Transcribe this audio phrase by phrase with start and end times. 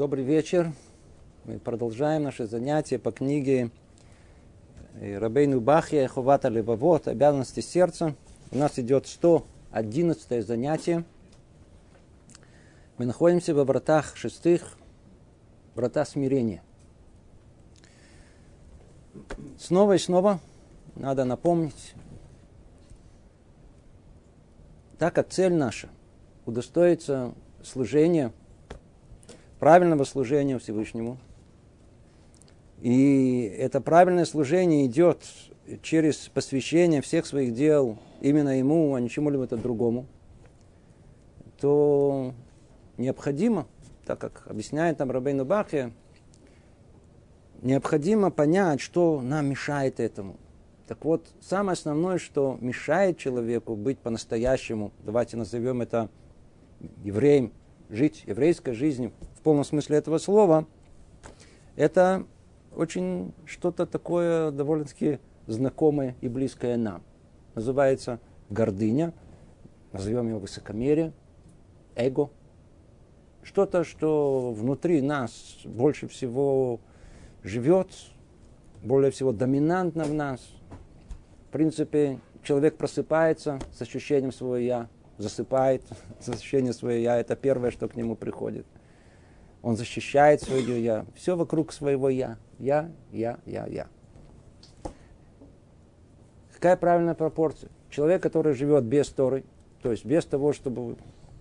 [0.00, 0.72] Добрый вечер.
[1.44, 3.70] Мы продолжаем наше занятие по книге
[4.94, 8.14] э, Рабейну Бахья Хувата Левовод «Обязанности сердца».
[8.50, 11.04] У нас идет 111 занятие.
[12.96, 14.78] Мы находимся во вратах шестых,
[15.74, 16.62] врата смирения.
[19.58, 20.40] Снова и снова
[20.96, 21.92] надо напомнить,
[24.98, 25.90] так как цель наша
[26.46, 28.32] удостоиться служения,
[29.60, 31.18] правильного служения Всевышнему.
[32.80, 35.22] И это правильное служение идет
[35.82, 40.06] через посвящение всех своих дел именно ему, а не чему-либо другому,
[41.60, 42.32] то
[42.96, 43.66] необходимо,
[44.06, 45.92] так как объясняет там Рабейну Бахе,
[47.60, 50.36] необходимо понять, что нам мешает этому.
[50.88, 56.08] Так вот, самое основное, что мешает человеку быть по-настоящему, давайте назовем это
[57.04, 57.52] евреем,
[57.90, 60.66] жить еврейской жизнью в полном смысле этого слова,
[61.74, 62.26] это
[62.76, 67.02] очень что-то такое довольно-таки знакомое и близкое нам.
[67.54, 69.14] Называется гордыня,
[69.92, 71.14] назовем его высокомерие,
[71.96, 72.28] эго.
[73.42, 76.78] Что-то, что внутри нас больше всего
[77.42, 77.88] живет,
[78.82, 80.40] более всего доминантно в нас.
[81.48, 85.82] В принципе, человек просыпается с ощущением своего «я», засыпает
[86.20, 87.18] с ощущением своего «я».
[87.18, 88.66] Это первое, что к нему приходит.
[89.62, 91.06] Он защищает свое «я».
[91.14, 92.38] Все вокруг своего «я».
[92.58, 93.86] Я, я, я, я.
[96.52, 97.70] Какая правильная пропорция?
[97.88, 99.44] Человек, который живет без Торы,
[99.82, 100.96] то есть без того, чтобы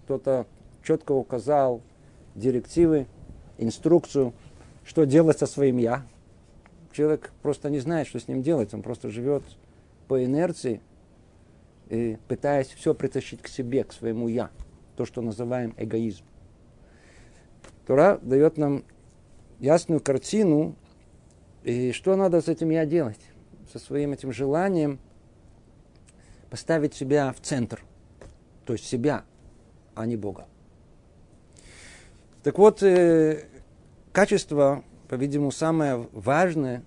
[0.05, 0.47] кто-то
[0.81, 1.81] четко указал
[2.35, 3.05] директивы,
[3.57, 4.33] инструкцию,
[4.85, 6.05] что делать со своим «я».
[6.91, 8.73] Человек просто не знает, что с ним делать.
[8.73, 9.43] Он просто живет
[10.07, 10.81] по инерции,
[11.89, 14.49] и пытаясь все притащить к себе, к своему «я».
[14.95, 16.23] То, что называем эгоизм.
[17.89, 18.83] Тора дает нам
[19.57, 20.75] ясную картину,
[21.63, 23.19] и что надо с этим «я» делать.
[23.73, 24.99] Со своим этим желанием
[26.51, 27.81] поставить себя в центр.
[28.65, 29.23] То есть себя,
[29.95, 30.45] а не Бога.
[32.43, 33.45] Так вот, э,
[34.11, 36.83] качество, по-видимому, самое важное,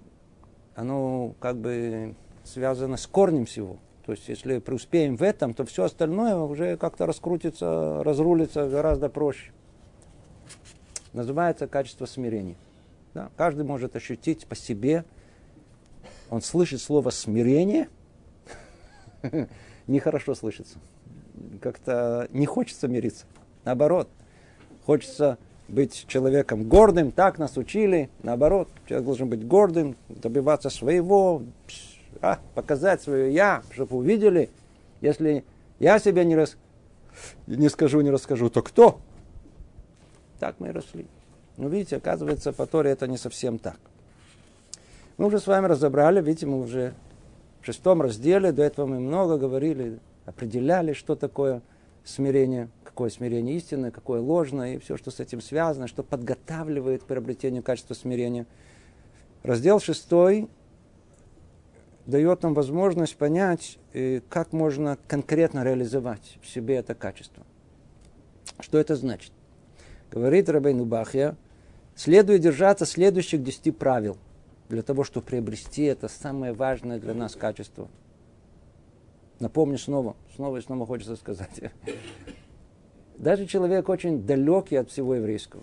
[0.76, 2.14] оно как бы
[2.44, 7.06] связано с корнем всего– то есть, если преуспеем в этом, то все остальное уже как-то
[7.06, 9.52] раскрутится, разрулится гораздо проще.
[11.12, 12.56] Называется качество смирения.
[13.14, 13.30] Да?
[13.36, 15.04] Каждый может ощутить по себе.
[16.30, 17.88] Он слышит слово смирение,
[19.86, 20.78] нехорошо слышится.
[21.60, 23.26] Как-то не хочется мириться.
[23.64, 24.08] Наоборот,
[24.84, 28.10] хочется быть человеком гордым, так нас учили.
[28.22, 31.42] Наоборот, человек должен быть гордым, добиваться своего,
[32.20, 34.50] а, показать свое я, чтобы увидели.
[35.00, 35.44] Если
[35.78, 36.56] я себя не, рас...
[37.46, 39.00] не скажу, не расскажу, то кто?
[40.42, 41.06] Так мы и росли.
[41.56, 43.78] Ну, видите, оказывается, по Торе это не совсем так.
[45.16, 46.94] Мы уже с вами разобрали, видите, мы уже
[47.60, 51.62] в шестом разделе, до этого мы много говорили, определяли, что такое
[52.02, 57.06] смирение, какое смирение истинное, какое ложное, и все, что с этим связано, что подготавливает к
[57.06, 58.46] приобретению качества смирения.
[59.44, 60.48] Раздел шестой
[62.06, 67.44] дает нам возможность понять, э, как можно конкретно реализовать в себе это качество.
[68.58, 69.30] Что это значит?
[70.12, 71.36] Говорит Рабейну Бахья,
[71.96, 74.18] следует держаться следующих десяти правил
[74.68, 77.88] для того, чтобы приобрести это самое важное для нас качество.
[79.40, 81.72] Напомню снова, снова и снова хочется сказать.
[83.16, 85.62] Даже человек очень далекий от всего еврейского.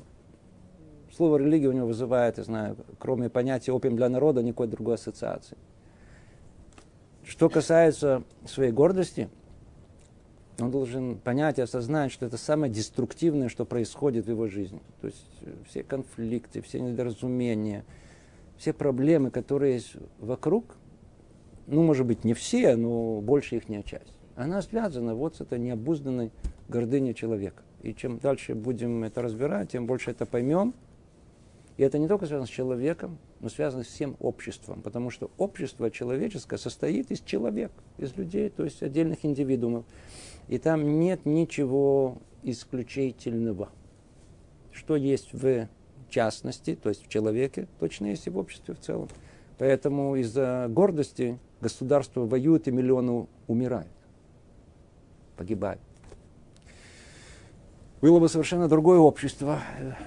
[1.16, 5.58] Слово религия у него вызывает, я знаю, кроме понятия опиум для народа, никакой другой ассоциации.
[7.24, 9.30] Что касается своей гордости,
[10.60, 14.82] он должен понять и осознать, что это самое деструктивное, что происходит в его жизни.
[15.02, 17.86] То есть э, все конфликты, все недоразумения,
[18.58, 20.76] все проблемы, которые есть вокруг,
[21.68, 24.14] ну, может быть, не все, но больше их не часть.
[24.36, 26.32] Она связана вот с этой необузданной
[26.68, 27.64] гордыней человека.
[27.82, 30.74] И чем дальше будем это разбирать, тем больше это поймем.
[31.78, 35.90] И это не только связано с человеком, но связано с всем обществом, потому что общество
[35.90, 39.86] человеческое состоит из человек, из людей, то есть отдельных индивидуумов.
[40.50, 43.70] И там нет ничего исключительного.
[44.72, 45.68] Что есть в
[46.10, 49.08] частности, то есть в человеке, точно есть и в обществе в целом.
[49.60, 53.92] Поэтому из-за гордости государство воюет и миллионы умирают,
[55.38, 55.82] погибают.
[58.02, 59.60] Было бы совершенно другое общество,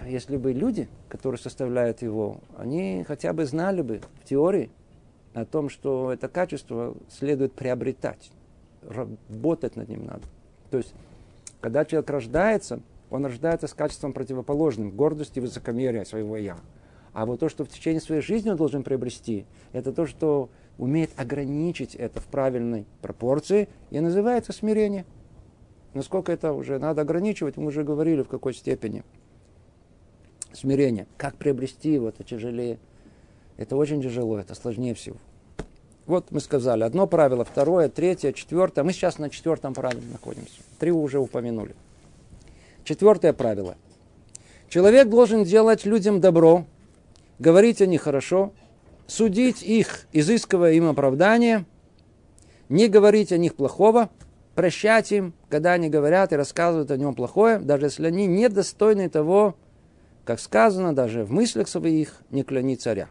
[0.09, 4.71] если бы люди, которые составляют его, они хотя бы знали бы в теории
[5.35, 8.33] о том, что это качество следует приобретать,
[8.88, 10.23] работать над ним надо.
[10.70, 10.94] То есть,
[11.61, 12.81] когда человек рождается,
[13.11, 16.58] он рождается с качеством противоположным, гордости и высокомерия своего «я».
[17.12, 20.49] А вот то, что в течение своей жизни он должен приобрести, это то, что
[20.79, 25.05] умеет ограничить это в правильной пропорции, и называется смирение.
[25.93, 29.05] Насколько это уже надо ограничивать, мы уже говорили в какой степени.
[30.52, 31.06] Смирение.
[31.19, 32.78] Как приобрести его, это тяжелее.
[33.58, 35.19] Это очень тяжело, это сложнее всего.
[36.06, 38.82] Вот мы сказали, одно правило, второе, третье, четвертое.
[38.82, 40.60] Мы сейчас на четвертом правиле находимся.
[40.78, 41.75] Три уже упомянули.
[42.84, 43.76] Четвертое правило.
[44.69, 46.64] Человек должен делать людям добро,
[47.38, 48.52] говорить о них хорошо,
[49.06, 51.66] судить их, изыскивая им оправдание,
[52.69, 54.10] не говорить о них плохого,
[54.54, 59.56] прощать им, когда они говорят и рассказывают о нем плохое, даже если они недостойны того,
[60.25, 63.08] как сказано, даже в мыслях своих не кляни царя.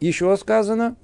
[0.00, 0.96] Еще сказано,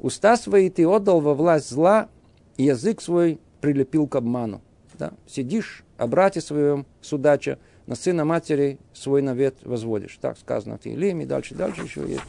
[0.00, 2.08] уста свои ты отдал во власть зла,
[2.56, 4.60] и язык свой прилепил к обману.
[4.98, 5.12] Да?
[5.26, 10.18] Сидишь о брате своем судача, на сына матери свой навет возводишь.
[10.20, 12.22] Так сказано в Тилиме, дальше, дальше еще есть.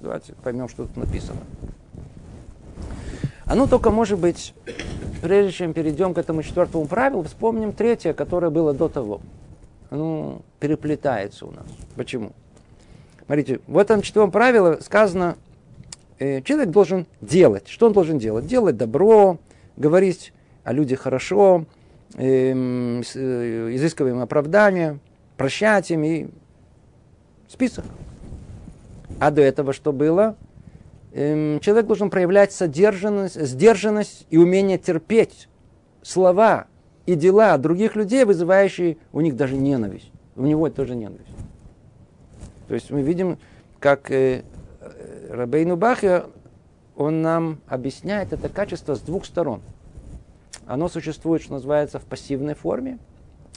[0.00, 1.40] Давайте поймем, что тут написано.
[3.46, 4.54] Оно только может быть,
[5.22, 9.20] прежде чем перейдем к этому четвертому правилу, вспомним третье, которое было до того.
[9.88, 11.66] Оно переплетается у нас.
[11.94, 12.32] Почему?
[13.24, 15.36] Смотрите, в этом четвертом правиле сказано,
[16.18, 17.68] человек должен делать.
[17.68, 18.46] Что он должен делать?
[18.46, 19.38] Делать добро,
[19.76, 20.32] говорить
[20.64, 21.66] о людях хорошо,
[22.14, 24.98] э, э, изыскиваем оправдания,
[25.36, 26.26] прощать им и
[27.48, 27.84] список.
[29.20, 30.36] А до этого что было?
[31.12, 35.48] Эм, человек должен проявлять содержанность, сдержанность и умение терпеть
[36.02, 36.66] слова
[37.06, 40.10] и дела других людей, вызывающие у них даже ненависть.
[40.34, 41.30] У него тоже ненависть.
[42.68, 43.38] То есть мы видим,
[43.78, 44.42] как э,
[45.30, 46.24] Рабейну Бахе,
[46.96, 49.60] он нам объясняет это качество с двух сторон.
[50.66, 52.98] Оно существует, что называется, в пассивной форме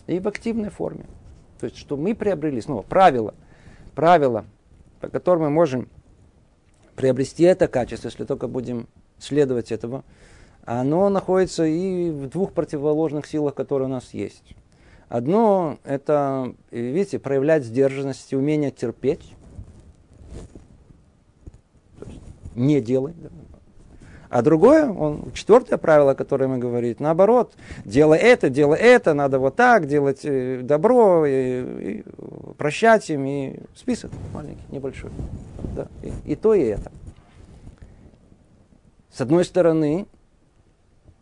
[0.07, 1.05] и в активной форме.
[1.59, 3.33] То есть, что мы приобрели, снова, правило,
[3.95, 4.45] правило,
[5.01, 5.89] по которым мы можем
[6.95, 8.87] приобрести это качество, если только будем
[9.17, 10.03] следовать этому,
[10.65, 14.55] оно находится и в двух противоположных силах, которые у нас есть.
[15.07, 19.33] Одно– это, видите, проявлять сдержанность умение терпеть.
[22.59, 23.15] Не делать.
[24.29, 27.53] А другое, он, четвертое правило, которое мы говорим, наоборот,
[27.83, 32.03] делай это, делай это, надо вот так, делать э, добро, и, и
[32.57, 35.09] прощать им, и список маленький, небольшой.
[35.75, 36.91] Да, и, и то, и это.
[39.11, 40.05] С одной стороны,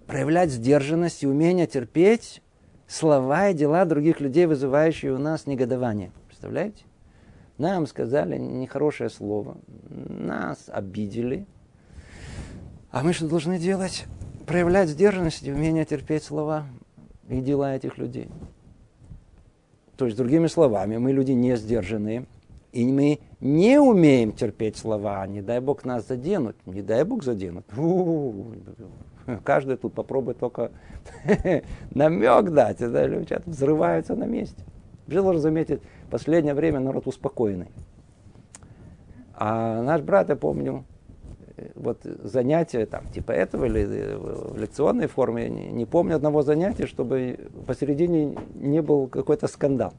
[0.05, 2.41] проявлять сдержанность и умение терпеть
[2.87, 6.11] слова и дела других людей, вызывающие у нас негодование.
[6.27, 6.83] Представляете?
[7.57, 9.57] Нам сказали нехорошее слово,
[9.89, 11.45] нас обидели–
[12.89, 14.05] а мы что должны делать?
[14.45, 16.65] Проявлять сдержанность и умение терпеть слова
[17.27, 18.29] и дела этих людей.
[19.97, 22.25] То есть, другими словами, мы люди не сдержанные,
[22.71, 27.65] и мы не умеем терпеть слова, не дай Бог нас заденут, не дай Бог заденут.
[29.43, 30.71] Каждый тут попробует только
[31.91, 34.63] намек дать, да, люди взрываются на месте.
[35.07, 37.67] Заметить, в последнее время народ успокоенный.
[39.33, 40.83] А наш брат, я помню,
[41.75, 47.39] вот занятия там, типа этого или э, в лекционной форме, не, помню одного занятия, чтобы
[47.65, 49.93] посередине не был какой-то скандал.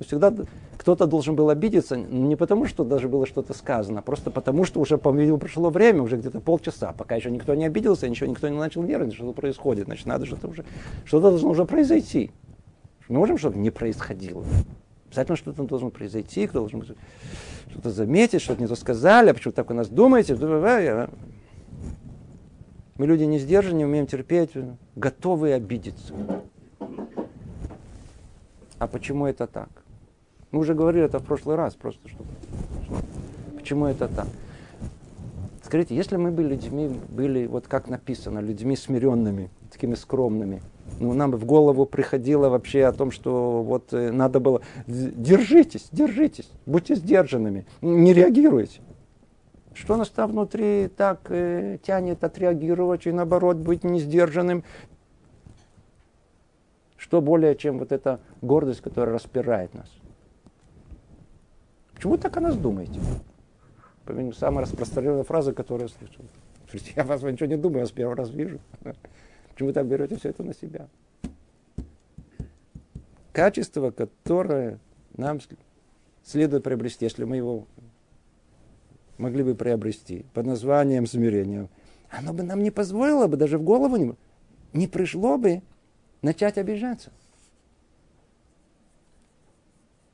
[0.00, 0.34] Всегда
[0.76, 4.80] кто-то должен был обидеться, не потому, что даже было что-то сказано, а просто потому, что
[4.80, 8.58] уже, по-моему, прошло время, уже где-то полчаса, пока еще никто не обиделся, ничего никто не
[8.58, 9.86] начал нервничать, что происходит.
[9.86, 10.64] Значит, надо что-то уже,
[11.04, 12.32] что-то должно уже произойти.
[13.08, 14.44] Мы можем, чтобы не происходило.
[15.14, 16.84] Обязательно что-то должно произойти, кто должен
[17.70, 20.34] что-то заметить, что-то не то сказали, а почему так у нас думаете.
[22.96, 24.50] Мы люди не сдержаны, не умеем терпеть,
[24.96, 26.12] готовы обидеться.
[28.80, 29.68] А почему это так?
[30.50, 32.28] Мы уже говорили это в прошлый раз, просто чтобы...
[33.56, 34.26] Почему это так?
[35.62, 40.60] Скажите, если мы были людьми, были, вот как написано, людьми смиренными, такими скромными,
[41.00, 46.50] ну, нам в голову приходило вообще о том, что вот э, надо было, держитесь, держитесь,
[46.66, 48.80] будьте сдержанными, не реагируйте.
[49.74, 54.62] Что нас там внутри так э, тянет отреагировать и наоборот быть не сдержанным?
[56.96, 59.90] Что более, чем вот эта гордость, которая распирает нас?
[61.94, 63.00] Почему так о нас думаете?
[64.38, 66.24] Самая распространенная фраза, которую я слышал.
[66.96, 68.60] Я вас ничего не думаю, я вас первый раз вижу.
[69.54, 70.88] Почему вы так берете все это на себя?
[73.32, 74.80] Качество, которое
[75.16, 75.38] нам
[76.24, 77.68] следует приобрести, если мы его
[79.16, 81.68] могли бы приобрести под названием смирения,
[82.10, 84.16] оно бы нам не позволило бы, даже в голову не,
[84.72, 85.62] не пришло бы
[86.20, 87.12] начать обижаться.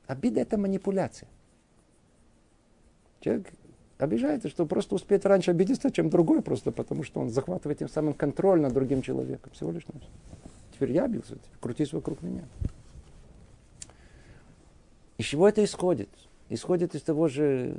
[0.05, 1.29] Обида– это манипуляция.
[3.21, 3.47] Человек
[4.01, 8.13] обижается, что просто успеет раньше обидеться, чем другой, просто потому что он захватывает тем самым
[8.13, 9.51] контроль над другим человеком.
[9.53, 9.85] Всего лишь.
[10.73, 12.43] Теперь я обился, крутись вокруг меня.
[15.17, 16.09] Из чего это исходит?
[16.49, 17.77] Исходит из того же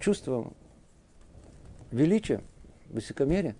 [0.00, 0.52] чувства
[1.90, 2.40] величия,
[2.88, 3.54] высокомерия.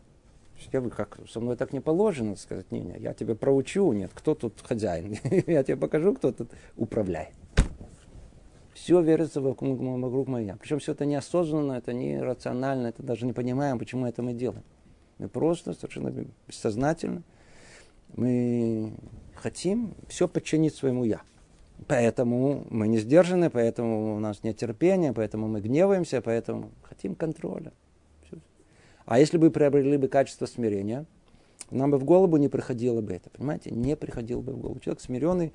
[0.72, 4.10] Я бы как, со мной так не положено сказать, не, не, я тебя проучу, нет,
[4.14, 7.34] кто тут хозяин, я тебе покажу, кто тут управляет.
[8.76, 10.58] Все верится вокруг, вокруг меня.
[10.60, 14.62] Причем все это неосознанно, это не рационально, это даже не понимаем, почему это мы делаем.
[15.16, 16.12] Мы просто совершенно
[16.46, 17.22] бессознательно,
[18.16, 18.92] мы
[19.34, 21.22] хотим все подчинить своему «я».
[21.86, 27.72] Поэтому мы не сдержаны, поэтому у нас нет терпения, поэтому мы гневаемся, поэтому хотим контроля.
[29.06, 31.06] А если бы приобрели бы качество смирения,
[31.70, 33.30] нам бы в голову не приходило бы это.
[33.30, 33.70] Понимаете?
[33.70, 34.80] Не приходило бы в голову.
[34.80, 35.54] Человек смиренный,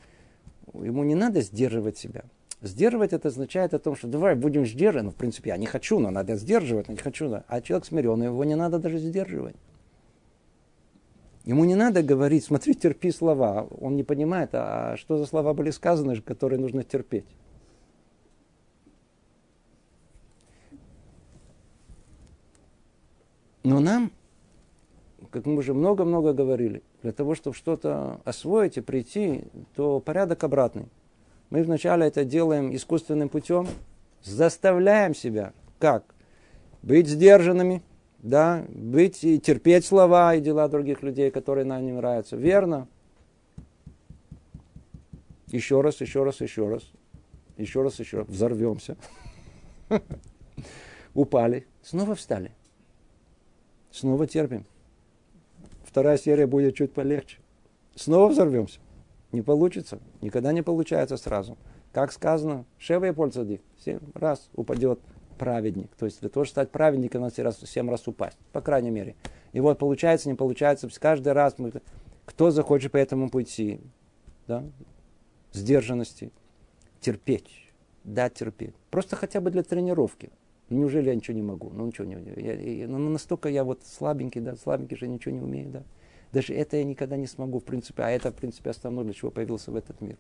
[0.74, 2.24] ему не надо сдерживать себя.
[2.62, 5.06] Сдерживать это означает о том, что давай будем сдерживать.
[5.06, 7.28] Ну, в принципе, я не хочу, но надо сдерживать, но не хочу.
[7.28, 7.44] Да.
[7.48, 9.56] А человек смиренный, его не надо даже сдерживать.
[11.44, 13.68] Ему не надо говорить, смотри, терпи слова.
[13.80, 17.26] Он не понимает, а что за слова были сказаны, которые нужно терпеть.
[23.64, 24.12] Но нам,
[25.32, 30.86] как мы уже много-много говорили, для того, чтобы что-то освоить и прийти, то порядок обратный.
[31.52, 33.68] Мы вначале это делаем искусственным путем,
[34.24, 36.16] заставляем себя, как?
[36.82, 37.84] Быть сдержанными,
[38.20, 42.38] да, быть и терпеть слова и дела других людей, которые нам не нравятся.
[42.38, 42.88] Верно.
[45.48, 46.90] Еще раз, еще раз, еще раз.
[47.58, 48.28] Еще раз, еще раз.
[48.30, 48.96] Взорвемся.
[51.14, 51.68] Упали.
[51.84, 52.54] Снова встали.
[53.92, 54.66] Снова терпим.
[55.84, 57.40] Вторая серия будет чуть полегче.
[57.96, 58.80] Снова взорвемся.
[59.32, 60.00] Не получится.
[60.22, 61.58] Никогда не получается сразу.
[61.94, 63.62] Как сказано, Шева и Польцадик.
[63.78, 65.00] Семь раз упадет
[65.38, 65.90] праведник.
[65.98, 68.38] То есть для того, чтобы стать праведником, надо раз, семь раз упасть.
[68.52, 69.16] По крайней мере.
[69.54, 70.90] И вот получается, не получается.
[71.00, 71.72] Каждый раз мы...
[72.26, 73.82] Кто захочет по этому пути?
[74.48, 74.64] Да?
[75.52, 76.32] Сдержанности.
[77.00, 77.50] Терпеть.
[78.04, 78.76] Дать терпеть.
[78.90, 80.30] Просто хотя бы для тренировки.
[80.70, 81.70] Неужели я ничего не могу?
[81.70, 85.42] Ну, ничего не я, я, ну, настолько я вот слабенький, да, слабенький же ничего не
[85.42, 85.84] умею, да.
[86.32, 89.32] Даже это я никогда не смогу, в принципе, а это, в принципе, основное, для чего
[89.32, 90.18] появился в этот мир.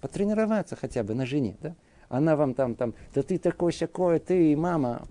[0.00, 1.74] Потренироваться хотя бы на жене, да.
[2.08, 5.06] Она вам там, там, да ты такой всякой, ты и мама.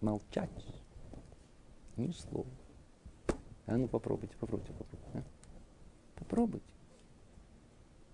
[0.00, 0.50] Молчать.
[1.96, 2.46] Ни слова.
[3.66, 5.10] А ну попробуйте, попробуйте, попробуйте.
[5.14, 5.22] А?
[6.16, 6.66] Попробуйте.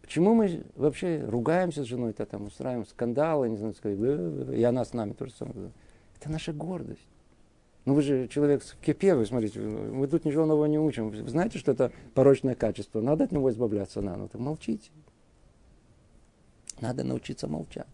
[0.03, 4.85] Почему мы вообще ругаемся с женой, то там устраиваем скандалы, не знаю, сказать, и она
[4.85, 5.71] с нами тоже самое.
[6.17, 7.09] Это наша гордость.
[7.87, 11.11] Ну вы же человек в кипе, вы смотрите, мы тут ничего нового не учим.
[11.11, 14.19] Вы знаете, что это порочное качество, надо от него избавляться, надо.
[14.19, 14.91] Ну, так молчите.
[16.81, 17.87] Надо научиться молчать.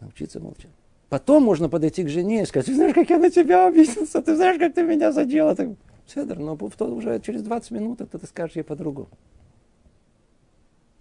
[0.00, 0.70] Научиться молчать.
[1.08, 4.34] Потом можно подойти к жене и сказать, ты знаешь, как я на тебя обиделся, ты
[4.36, 5.56] знаешь, как ты меня задела.
[6.06, 9.08] Седр, но уже через 20 минут это ты скажешь ей по-другому.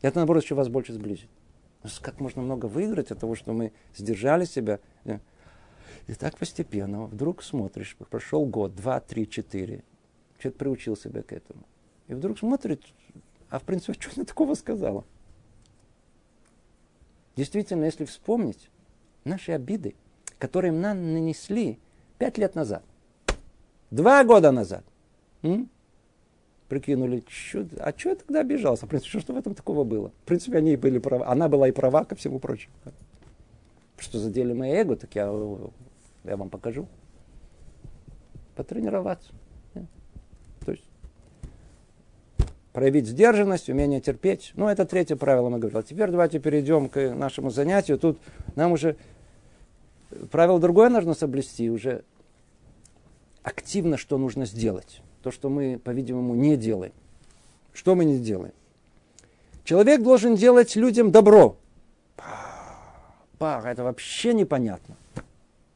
[0.01, 1.29] Это, наоборот, еще вас больше сблизит.
[2.01, 4.79] Как можно много выиграть от того, что мы сдержали себя.
[6.07, 9.83] И так постепенно, вдруг смотришь, прошел год, два, три, четыре,
[10.37, 11.63] человек приучил себя к этому.
[12.07, 12.81] И вдруг смотрит,
[13.49, 15.03] а в принципе, что она такого сказала?
[17.35, 18.69] Действительно, если вспомнить
[19.23, 19.95] наши обиды,
[20.37, 21.79] которые нам нанесли
[22.17, 22.83] пять лет назад,
[23.89, 24.85] два года назад,
[25.41, 25.69] м?
[26.69, 28.85] прикинули, чё, а что я тогда обижался?
[28.85, 30.09] В принципе, что, в этом такого было?
[30.09, 31.25] В принципе, они были правы.
[31.25, 32.73] Она была и права ко всему прочему.
[33.97, 35.31] Что задели мое эго, так я,
[36.25, 36.87] я вам покажу.
[38.55, 39.31] Потренироваться.
[40.65, 40.85] То есть
[42.73, 44.51] проявить сдержанность, умение терпеть.
[44.55, 45.79] Ну, это третье правило мы говорили.
[45.79, 47.97] А теперь давайте перейдем к нашему занятию.
[47.97, 48.19] Тут
[48.55, 48.97] нам уже
[50.31, 52.03] правило другое нужно соблюсти, уже
[53.43, 56.93] активно что нужно сделать то, что мы, по-видимому, не делаем.
[57.73, 58.53] Что мы не делаем?
[59.63, 61.57] Человек должен делать людям добро.
[63.37, 64.95] Пах, это вообще непонятно.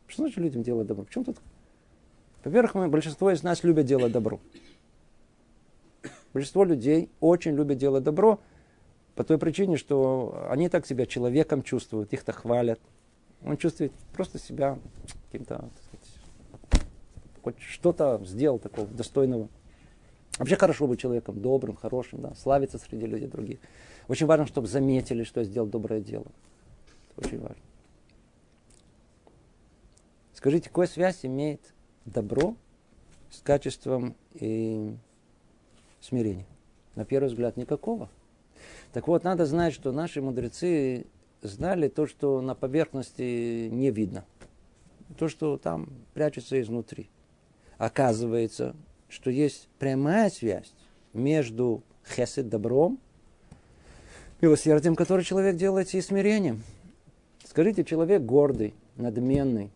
[0.09, 1.05] Что значит людям делать добро?
[1.05, 1.37] Почему тут?
[2.43, 4.39] Во-первых, большинство из нас любят делать добро.
[6.33, 8.39] Большинство людей очень любят делать добро
[9.15, 12.79] по той причине, что они так себя человеком чувствуют, их-то хвалят.
[13.43, 14.79] Он чувствует просто себя
[15.27, 15.69] каким-то
[17.43, 19.47] хоть что-то сделал такого достойного.
[20.37, 23.59] Вообще хорошо быть человеком добрым, хорошим, да, славиться среди людей других.
[24.07, 26.25] Очень важно, чтобы заметили, что я сделал доброе дело.
[27.15, 27.61] Это очень важно.
[30.39, 31.59] Скажите, какую связь имеет
[32.05, 32.55] добро
[33.29, 34.95] с качеством и
[35.99, 36.45] смирения?
[36.95, 38.07] На первый взгляд никакого.
[38.93, 41.07] Так вот, надо знать, что наши мудрецы
[41.41, 44.23] знали то, что на поверхности не видно.
[45.17, 47.09] То, что там прячется изнутри.
[47.77, 48.77] Оказывается,
[49.09, 50.71] что есть прямая связь
[51.11, 51.83] между
[52.15, 52.97] хесед, добром,
[54.39, 56.63] милосердием, которое человек делает, и смирением.
[57.43, 59.69] Скажите, человек гордый, надменный,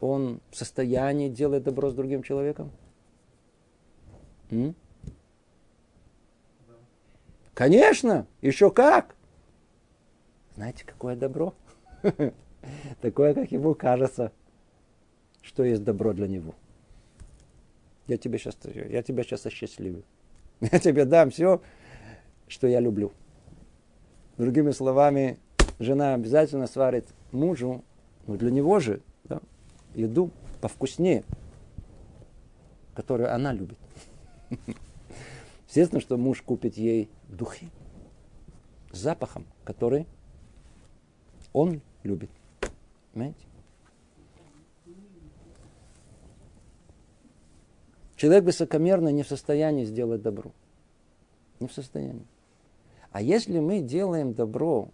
[0.00, 2.70] он в состоянии делать добро с другим человеком?
[4.50, 4.74] М?
[7.54, 9.14] Конечно, еще как.
[10.56, 11.54] Знаете, какое добро?
[13.00, 14.32] Такое, как ему кажется,
[15.42, 16.54] что есть добро для него.
[18.06, 20.04] Я тебе сейчас, я тебя сейчас осчастливлю.
[20.60, 21.60] Я тебе дам все,
[22.48, 23.12] что я люблю.
[24.38, 25.38] Другими словами,
[25.78, 27.84] жена обязательно сварит мужу,
[28.26, 29.02] но для него же,
[29.96, 31.24] еду повкуснее,
[32.94, 33.78] которую она любит.
[35.66, 37.68] Естественно, что муж купит ей духи
[38.92, 40.06] с запахом, который
[41.52, 42.30] он любит.
[43.12, 43.40] Понимаете?
[48.16, 50.52] Человек высокомерный не в состоянии сделать добро.
[51.60, 52.26] Не в состоянии.
[53.10, 54.88] А если мы делаем добро,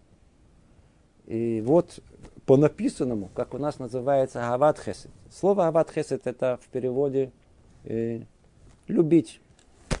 [1.25, 2.01] и вот
[2.45, 5.11] по написанному, как у нас называется ават хесед.
[5.31, 7.31] Слово ават хесед это в переводе
[7.85, 8.21] э,
[8.87, 9.39] любить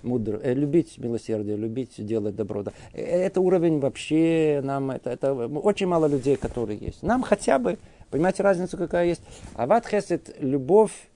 [0.03, 2.63] мудро, э, любить милосердие, любить делать добро.
[2.63, 2.73] Да.
[2.93, 7.01] Э, это уровень вообще нам, это, это очень мало людей, которые есть.
[7.01, 7.77] Нам хотя бы,
[8.09, 9.21] понимаете разницу какая есть?
[9.55, 11.09] Ават хесед, любовь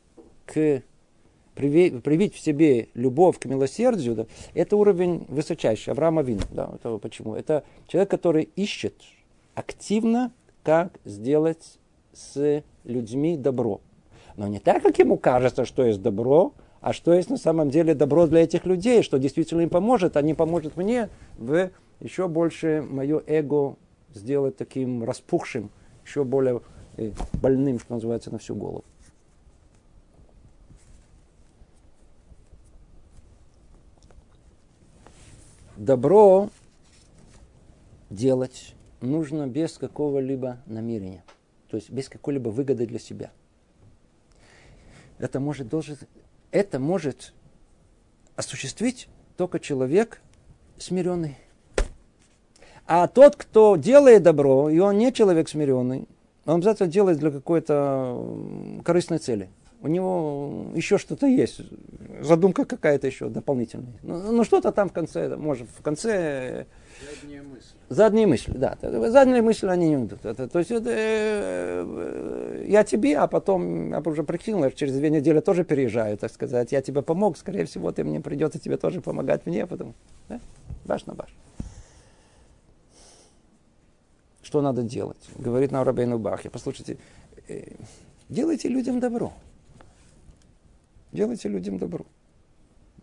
[0.46, 0.82] к
[1.56, 6.40] привить в себе любовь к милосердию, да, это уровень высочайший, Авраама Вин.
[6.52, 7.34] Да, это почему?
[7.34, 8.94] Это человек, который ищет
[9.56, 10.32] активно,
[10.68, 11.80] как сделать
[12.12, 13.80] с людьми добро.
[14.36, 17.96] Но не так, как ему кажется, что есть добро, а что есть на самом деле
[17.96, 22.86] добро для этих людей, что действительно им поможет, а не поможет мне в еще больше
[22.86, 23.78] мое эго
[24.14, 25.70] сделать таким распухшим,
[26.06, 26.60] еще более
[26.98, 28.84] э, больным, что называется, на всю голову.
[35.78, 36.50] Добро
[38.10, 41.24] делать нужно без какого-либо намерения,
[41.70, 43.32] то есть без какой-либо выгоды для себя.
[45.20, 45.98] Это может, должен,
[46.52, 47.34] это может
[48.36, 50.22] осуществить только человек
[50.78, 51.38] смиренный.
[52.86, 56.08] А тот, кто делает добро, и он не человек смиренный,
[56.46, 59.50] он обязательно делает для какой-то корыстной цели.
[59.82, 61.62] У него еще что-то есть,
[62.22, 63.94] задумка какая-то еще дополнительная.
[64.02, 66.66] Ну, ну что-то там в конце, может, в конце
[67.00, 67.76] Задние мысли.
[67.90, 68.78] Задние мысли, да.
[69.10, 70.26] Задние мысли они не идут.
[70.26, 75.40] Это, то есть это, э, я тебе, а потом я уже прикинул, через две недели
[75.40, 76.72] тоже переезжаю, так сказать.
[76.72, 79.94] Я тебе помог, скорее всего, ты мне придется тебе тоже помогать мне, потом.
[80.28, 80.40] Да?
[80.86, 81.34] Баш на баш.
[84.42, 85.30] Что надо делать?
[85.38, 86.50] Говорит нам Рабейну Бахе.
[86.50, 86.98] Послушайте,
[87.48, 87.74] э,
[88.30, 89.34] делайте людям добро.
[91.12, 92.06] Делайте людям добро.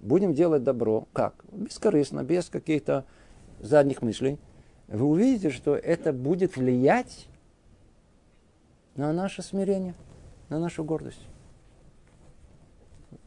[0.00, 1.07] Будем делать добро.
[1.12, 1.44] Как?
[1.52, 3.04] Бескорыстно, без каких-то
[3.64, 4.38] задних мыслей,
[4.88, 7.27] вы увидите, что это будет влиять
[8.96, 9.94] на наше смирение,
[10.48, 11.27] на нашу гордость.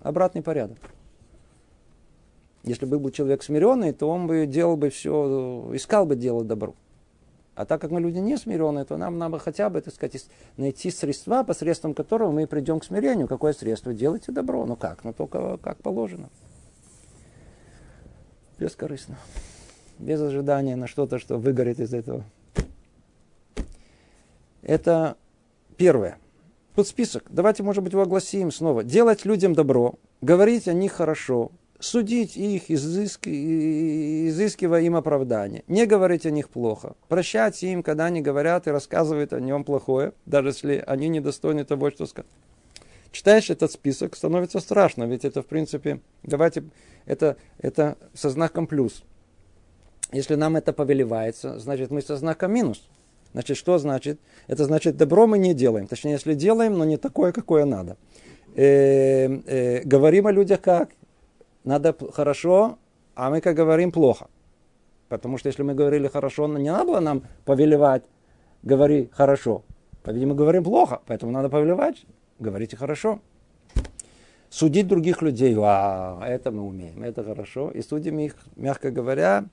[0.02, 0.78] Обратный порядок.
[2.63, 6.76] Если бы был человек смиренный, то он бы делал бы все, искал бы делать добро.
[7.56, 10.91] А так как мы люди не смиренные, то нам надо хотя бы, так сказать, найти
[10.91, 13.28] средства, посредством которого мы придем к смирению.
[13.28, 13.93] Какое средство?
[13.93, 14.65] Делайте добро.
[14.65, 15.04] Ну как?
[15.04, 16.30] Ну только как положено.
[18.60, 19.17] Бескорыстно
[20.00, 22.24] без ожидания на что-то, что выгорит из этого.
[24.62, 25.16] Это
[25.78, 26.18] первое.
[26.76, 27.24] Тут список.
[27.30, 28.84] Давайте, может быть, его огласим снова.
[28.84, 33.28] Делать людям добро, говорить о них хорошо, судить их, изыск...
[33.28, 39.34] изыскивая им оправдание, не говорить о них плохо, прощать им, когда они говорят и рассказывают
[39.34, 42.30] о нем плохое, даже если они недостойны того, что сказать.
[43.12, 46.64] Читаешь этот список, становится страшно, ведь это, в принципе, давайте,
[47.06, 49.04] это, это со знаком плюс.
[50.12, 52.88] Если нам это повелевается, значит мы со знаком минус.
[53.34, 54.20] Значит, что значит?
[54.48, 55.88] Это значит, добро мы не делаем.
[55.88, 57.98] Точнее, если делаем, но не такое, какое надо.
[58.56, 60.89] Э, э, говорим о людях как?
[61.63, 62.78] Надо хорошо,
[63.15, 64.28] а мы как говорим плохо.
[65.10, 68.04] Потому что если мы говорили хорошо, не надо было нам повелевать,
[68.63, 69.63] говори хорошо.
[70.04, 72.06] По-видимому, мы говорим плохо, поэтому надо повелевать,
[72.39, 73.20] говорите хорошо.
[74.50, 77.70] Судить других людей, а это мы умеем, это хорошо.
[77.72, 79.46] И судим их, мягко говоря,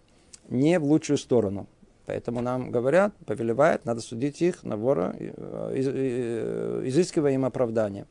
[0.49, 1.67] не в лучшую сторону.
[2.07, 8.07] Поэтому нам говорят, повелевают, надо судить их на вора, э, э, изыскивая им оправдание.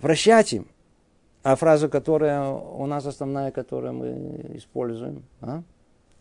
[0.00, 0.66] Прощать им.
[1.42, 5.62] А фраза, которая у нас основная, которую мы используем, а?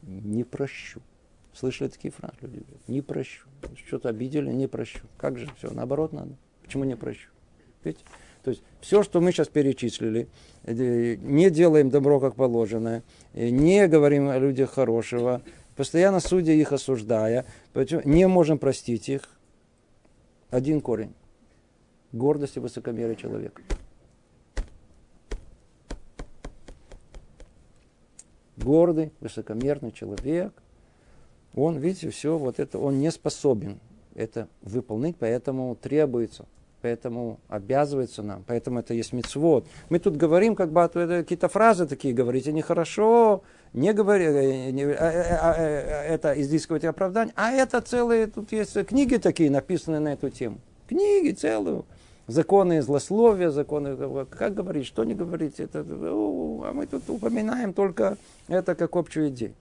[0.03, 1.01] Не прощу.
[1.51, 2.77] Слышали такие фразы люди?
[2.87, 3.47] Не прощу.
[3.87, 4.99] Что-то обидели, не прощу.
[5.17, 5.71] Как же все?
[5.71, 6.35] Наоборот надо.
[6.61, 7.31] Почему не прощу?
[7.83, 8.05] Видите?
[8.45, 10.27] То есть все, что мы сейчас перечислили,
[10.65, 13.01] э, не делаем добро как положено,
[13.33, 15.41] э, не говорим о людях хорошего,
[15.75, 19.23] постоянно судя их, осуждая, не можем простить их.
[20.51, 21.15] Один корень.
[22.11, 23.63] Гордость и высокомерие человека.
[28.57, 30.53] Гордый, высокомерный человек,
[31.55, 33.79] он, видите, все вот это, он не способен
[34.13, 36.45] это выполнить, поэтому требуется
[36.85, 39.65] поэтому обязывается нам, поэтому это есть мецвод.
[39.89, 43.41] Мы тут говорим, как бы какие-то фразы такие говорите нехорошо,
[43.73, 48.85] не говори, э, не, а, а, а, это изыскивать оправдание, а это целые, тут есть
[48.85, 50.59] книги такие, написанные на эту тему.
[50.87, 51.81] Книги целые,
[52.27, 53.97] законы злословия, законы,
[54.29, 58.15] как говорить, что не говорить, это, а мы тут упоминаем только
[58.47, 59.55] это как общую идею.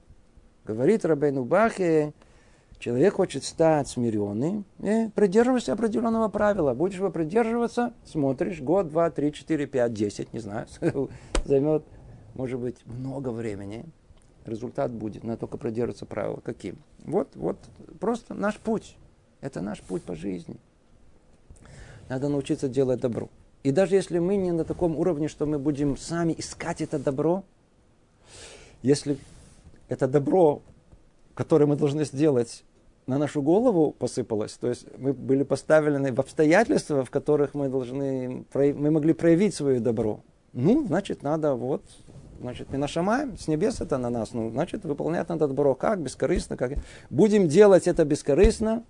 [0.67, 2.13] Говорит Рабейну Бахе,
[2.85, 6.75] Человек хочет стать смиренным, и придерживайся определенного правила.
[6.75, 10.67] Будешь его придерживаться, смотришь, год, два, три, четыре, пять, десять, не знаю,
[11.47, 11.83] займет,
[12.35, 13.87] может быть, много времени.
[14.45, 16.41] Результат будет, надо только придерживаться правила.
[16.45, 16.77] Каким?
[17.05, 17.57] Вот, вот,
[18.01, 18.99] просто наш путь.
[19.41, 20.59] Это наш путь по жизни.
[22.11, 23.31] Надо научиться делать добро.
[23.63, 27.45] И даже если мы не на таком уровне, что мы будем сами искать это добро,
[28.83, 29.17] если
[29.89, 30.61] это добро,
[31.35, 32.63] которое мы должны сделать,
[33.07, 34.55] на нашу голову посыпалось.
[34.55, 39.81] То есть мы были поставлены в обстоятельства, в которых мы должны, мы могли проявить свое
[39.81, 40.21] добро.
[40.53, 41.83] Ну, значит, надо вот,
[42.41, 45.75] значит, мы нашамаем, с небес это на нас, ну, значит, выполнять надо добро.
[45.75, 46.01] Как?
[46.01, 46.57] Бескорыстно.
[46.57, 46.73] Как?
[47.11, 48.85] Будем делать это бескорыстно,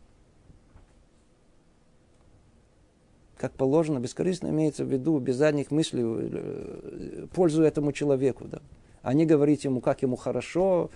[3.36, 8.44] как положено, бескорыстно имеется в виду, без задних мыслей, э, пользу этому человеку.
[8.44, 8.60] Да.
[9.02, 10.90] А не говорить ему, как ему хорошо,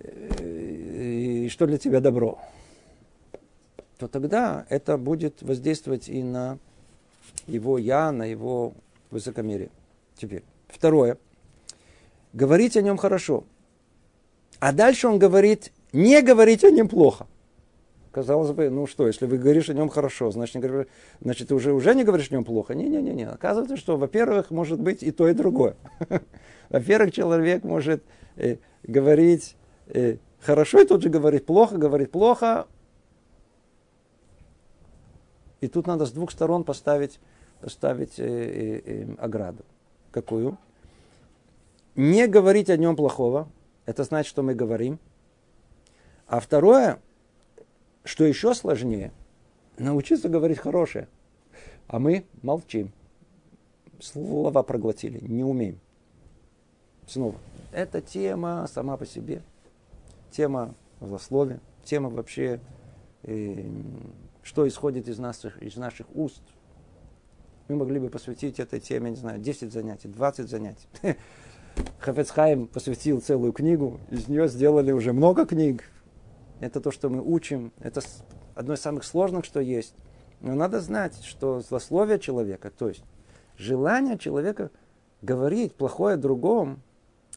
[0.00, 2.38] и что для тебя добро,
[3.98, 6.58] то тогда это будет воздействовать и на
[7.46, 8.74] его я, на его
[9.10, 9.70] высокомерие.
[10.16, 10.42] Теперь.
[10.68, 11.18] Второе.
[12.32, 13.44] Говорить о нем хорошо.
[14.58, 17.26] А дальше он говорит, не говорить о нем плохо.
[18.10, 20.86] Казалось бы, ну что, если вы говоришь о нем хорошо, значит, не,
[21.20, 22.74] значит ты уже, уже не говоришь о нем плохо.
[22.74, 23.28] Не-не-не.
[23.28, 25.76] Оказывается, что, во-первых, может быть и то, и другое.
[26.70, 28.02] Во-первых, человек может
[28.36, 32.66] э, говорить э, хорошо, и тут же говорит плохо, говорит плохо.
[35.60, 37.18] И тут надо с двух сторон поставить,
[37.60, 39.64] поставить э, э, э, ограду.
[40.10, 40.58] Какую?
[41.94, 43.48] Не говорить о нем плохого.
[43.86, 44.98] Это значит, что мы говорим.
[46.26, 47.00] А второе,
[48.04, 49.12] что еще сложнее,
[49.78, 51.08] научиться говорить хорошее.
[51.86, 52.92] А мы молчим.
[54.00, 55.80] Слова проглотили, не умеем.
[57.06, 57.36] Снова.
[57.72, 59.42] Эта тема сама по себе
[60.36, 62.60] тема злословия, тема вообще,
[63.22, 63.64] э,
[64.42, 66.42] что исходит из наших, из наших уст.
[67.68, 70.86] Мы могли бы посвятить этой теме, не знаю, 10 занятий, 20 занятий.
[71.98, 75.84] Хафецхайм посвятил целую книгу, из нее сделали уже много книг.
[76.60, 78.02] Это то, что мы учим, это
[78.54, 79.94] одно из самых сложных, что есть.
[80.40, 83.02] Но надо знать, что злословие человека, то есть
[83.56, 84.70] желание человека
[85.22, 86.82] говорить плохое другом,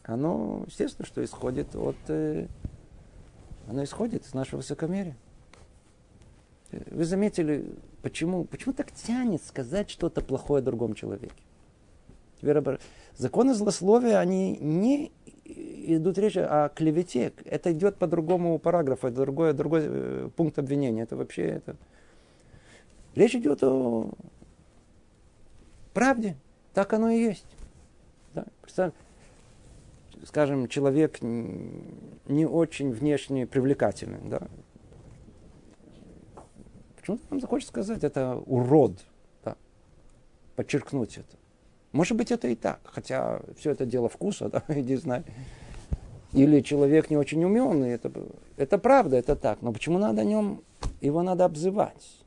[0.04, 2.46] оно, естественно, что исходит от э,
[3.70, 5.16] оно исходит из нашего высокомерия.
[6.72, 11.32] Вы заметили, почему, почему так тянет сказать что-то плохое о другом человеке?
[13.16, 15.12] Законы злословия, они не
[15.44, 17.32] идут речь о клевете.
[17.44, 21.02] Это идет по другому параграфу, это другой, другой э, пункт обвинения.
[21.02, 21.76] Это вообще это...
[23.14, 24.10] Речь идет о
[25.94, 26.36] правде.
[26.74, 27.46] Так оно и есть.
[28.34, 28.46] Да?
[30.24, 34.48] Скажем, человек не очень внешне привлекательный, да,
[36.96, 39.04] почему-то нам захочется сказать, это урод,
[39.44, 39.56] да,
[40.56, 41.36] подчеркнуть это.
[41.92, 45.24] Может быть, это и так, хотя все это дело вкуса, да, иди знай.
[46.32, 48.12] Или человек не очень уменный, это,
[48.56, 50.62] это правда, это так, но почему надо о нем,
[51.00, 52.24] его надо обзывать?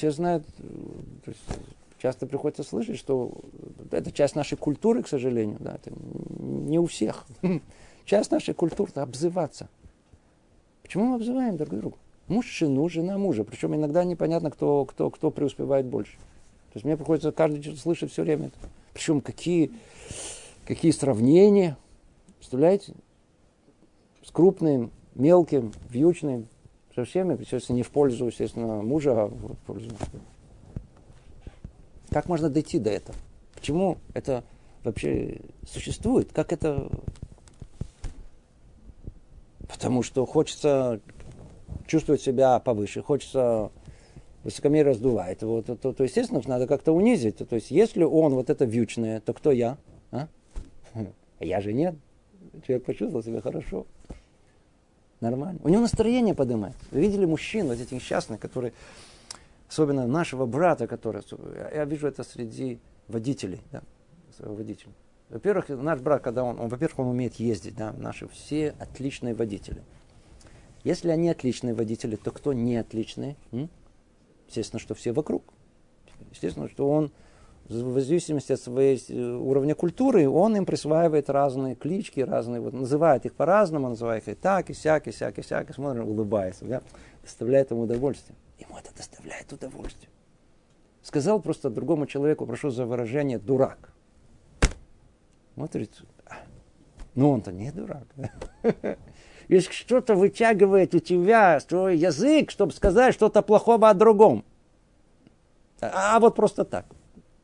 [0.00, 0.46] Все знают,
[1.24, 1.40] то есть
[1.98, 3.32] часто приходится слышать, что
[3.90, 5.92] это часть нашей культуры, к сожалению, да, это
[6.38, 7.26] не у всех.
[8.06, 9.68] Часть нашей культуры– обзываться.
[10.82, 11.96] Почему мы обзываем друг друга?
[12.28, 13.44] Муж жену, жена мужа.
[13.44, 16.12] Причем иногда непонятно, кто, кто, кто преуспевает больше.
[16.12, 18.56] То есть мне приходится каждый день слышать все время это.
[18.94, 19.70] Причем какие,
[20.64, 21.76] какие сравнения.
[22.38, 22.94] Представляете?
[24.24, 26.48] С крупным, мелким, вьючным,
[27.00, 29.90] со всеми, естественно, не в пользу, естественно, мужа, а в пользу.
[32.10, 33.16] Как можно дойти до этого?
[33.54, 34.44] Почему это
[34.84, 36.32] вообще существует?
[36.32, 36.90] Как это...
[39.66, 41.00] Потому что хочется
[41.86, 43.70] чувствовать себя повыше, хочется
[44.42, 47.36] высокомерие раздувает его, то, то, то, естественно, надо как-то унизить.
[47.36, 49.78] То есть, если он вот это вьючное, то кто я?
[50.10, 50.28] А?
[51.40, 51.94] Я же нет.
[52.66, 53.86] Человек почувствовал себя хорошо.
[55.20, 55.60] Нормально.
[55.62, 56.80] У него настроение поднимается.
[56.90, 58.72] Вы видели мужчин, вот этих несчастных, которые,
[59.68, 61.22] особенно нашего брата, который,
[61.74, 63.82] я вижу это среди водителей, да,
[64.38, 64.94] водителей.
[65.28, 69.82] Во-первых, наш брат, когда он, он во-первых, он умеет ездить, да, наши все отличные водители.
[70.82, 73.36] Если они отличные водители, то кто не отличный?
[73.52, 73.68] М?
[74.48, 75.44] Естественно, что все вокруг.
[76.32, 77.12] Естественно, что он
[77.70, 83.26] в зависимости от своей э, уровня культуры, он им присваивает разные клички, разные, вот, называет
[83.26, 86.64] их по-разному, называет их и так, и сяк, и сяк, и сяк, и смотрит, улыбается,
[86.64, 86.82] да?
[87.22, 88.36] доставляет ему удовольствие.
[88.58, 90.10] Ему это доставляет удовольствие.
[91.02, 93.92] Сказал просто другому человеку, прошу за выражение, дурак.
[95.54, 96.38] Смотрит, «А,
[97.14, 98.06] ну он-то не дурак.
[99.48, 104.44] Если что-то вытягивает у тебя свой язык, чтобы сказать что-то плохого о другом.
[105.80, 106.86] А, а вот просто так.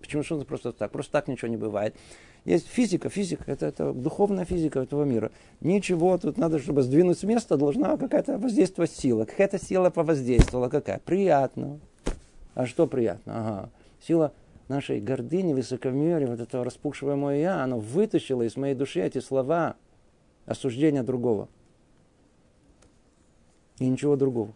[0.01, 0.93] Почему что просто так?
[0.93, 1.95] Просто так ничего не бывает.
[2.45, 5.33] Есть физика, физика, это, это духовная физика этого мира.
[5.61, 9.25] Ничего, тут надо, чтобы сдвинуть с места, должна какая-то воздействовать сила.
[9.25, 11.01] Какая-то сила повоздействовала, какая?
[11.01, 11.81] Приятно.
[12.55, 13.33] А что приятно?
[13.39, 13.71] Ага.
[14.01, 14.33] Сила
[14.69, 19.77] нашей гордыни, высокомерия, вот этого распухшего мое я, оно вытащило из моей души эти слова
[20.47, 21.49] осуждения другого.
[23.79, 24.55] И ничего другого.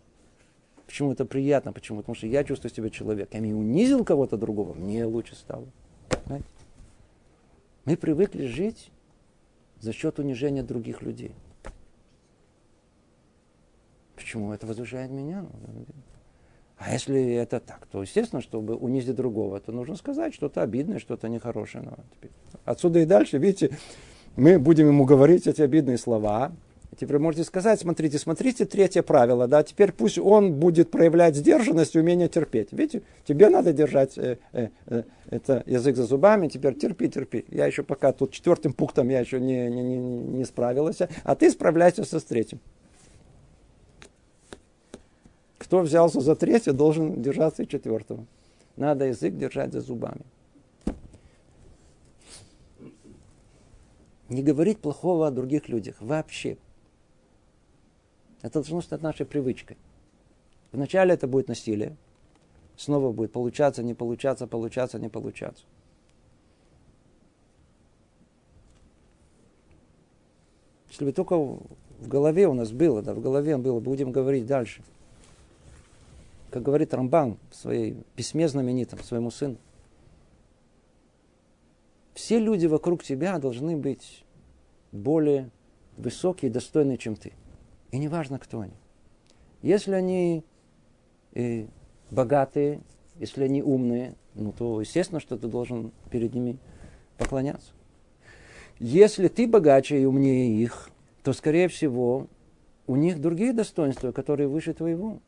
[0.90, 1.72] Почему это приятно?
[1.72, 1.98] Почему?
[1.98, 3.44] Потому что я чувствую себя человеком.
[3.44, 5.64] Я унизил кого-то другого, мне лучше стало.
[6.24, 6.48] Понимаете?
[7.84, 8.90] Мы привыкли жить
[9.78, 11.30] за счет унижения других людей.
[14.16, 15.46] Почему это возвышает меня?
[16.76, 21.28] А если это так, то естественно, чтобы унизить другого, то нужно сказать что-то обидное, что-то
[21.28, 21.84] нехорошее.
[21.84, 21.92] Ну,
[22.64, 23.78] отсюда и дальше, видите,
[24.34, 26.50] мы будем ему говорить эти обидные слова,
[26.98, 32.00] Теперь можете сказать, смотрите, смотрите, третье правило, да, теперь пусть он будет проявлять сдержанность и
[32.00, 32.72] умение терпеть.
[32.72, 37.44] Видите, тебе надо держать э, э, э, это язык за зубами, теперь терпи, терпи.
[37.48, 41.50] Я еще пока тут четвертым пунктом я еще не, не, не, не справился, а ты
[41.50, 42.58] справляйся со с третьим.
[45.58, 48.26] Кто взялся за третье, должен держаться и четвертого.
[48.76, 50.22] Надо язык держать за зубами.
[54.28, 56.56] Не говорить плохого о других людях вообще.
[58.42, 59.76] Это должно стать нашей привычкой.
[60.72, 61.96] Вначале это будет насилие.
[62.76, 65.64] Снова будет получаться, не получаться, получаться, не получаться.
[70.88, 74.82] Если бы только в голове у нас было, да, в голове было, будем говорить дальше.
[76.50, 79.56] Как говорит Рамбан в своей письме знаменитом своему сыну.
[82.14, 84.24] Все люди вокруг тебя должны быть
[84.90, 85.50] более
[85.96, 87.32] высокие и достойные, чем ты.
[87.92, 88.74] И не важно, кто они.
[89.62, 90.44] Если они
[91.34, 91.66] э,
[92.10, 92.80] богатые,
[93.18, 96.58] если они умные, ну то естественно, что ты должен перед ними
[97.18, 97.72] поклоняться.
[98.78, 100.90] Если ты богаче и умнее их,
[101.22, 102.28] то, скорее всего,
[102.86, 105.18] у них другие достоинства, которые выше твоего.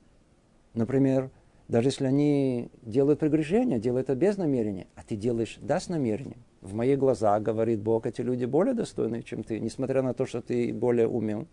[0.72, 1.30] Например,
[1.68, 6.42] даже если они делают прегрешение, делают это без намерения, а ты делаешь да с намерением.
[6.62, 10.40] В моих глазах, говорит Бог, эти люди более достойные, чем ты, несмотря на то, что
[10.40, 11.46] ты более умен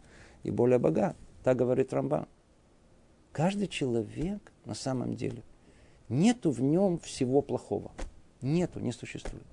[0.43, 1.15] и более богат.
[1.43, 2.27] Так говорит Рамбан.
[3.31, 5.43] Каждый человек на самом деле,
[6.09, 7.91] нету в нем всего плохого.
[8.41, 9.45] Нету, не существует.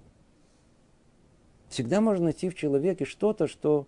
[1.68, 3.86] Всегда можно найти в человеке что-то, что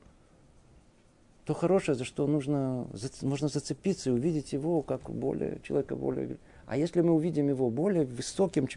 [1.45, 2.87] то хорошее, за что нужно,
[3.23, 6.39] можно зацепиться и увидеть его как более, человека более...
[6.67, 8.69] А если мы увидим его более высоким,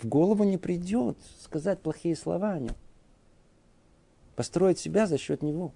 [0.00, 2.74] в голову не придет сказать плохие слова о нем.
[4.36, 5.72] Построить себя за счет него.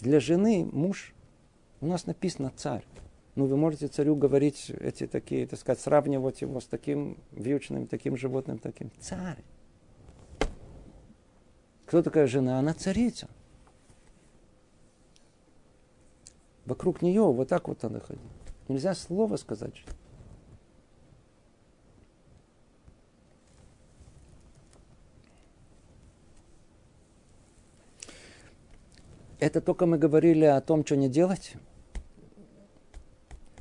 [0.00, 1.14] Для жены муж,
[1.80, 2.84] у нас написано царь.
[3.34, 8.16] Ну, вы можете царю говорить эти такие, так сказать, сравнивать его с таким вьючным, таким
[8.16, 8.90] животным, таким.
[9.00, 9.42] Царь.
[11.86, 12.58] Кто такая жена?
[12.58, 13.28] Она царица.
[16.64, 18.22] Вокруг нее вот так вот надо ходить.
[18.68, 19.74] Нельзя слова сказать.
[29.40, 31.54] Это только мы говорили о том, что не делать.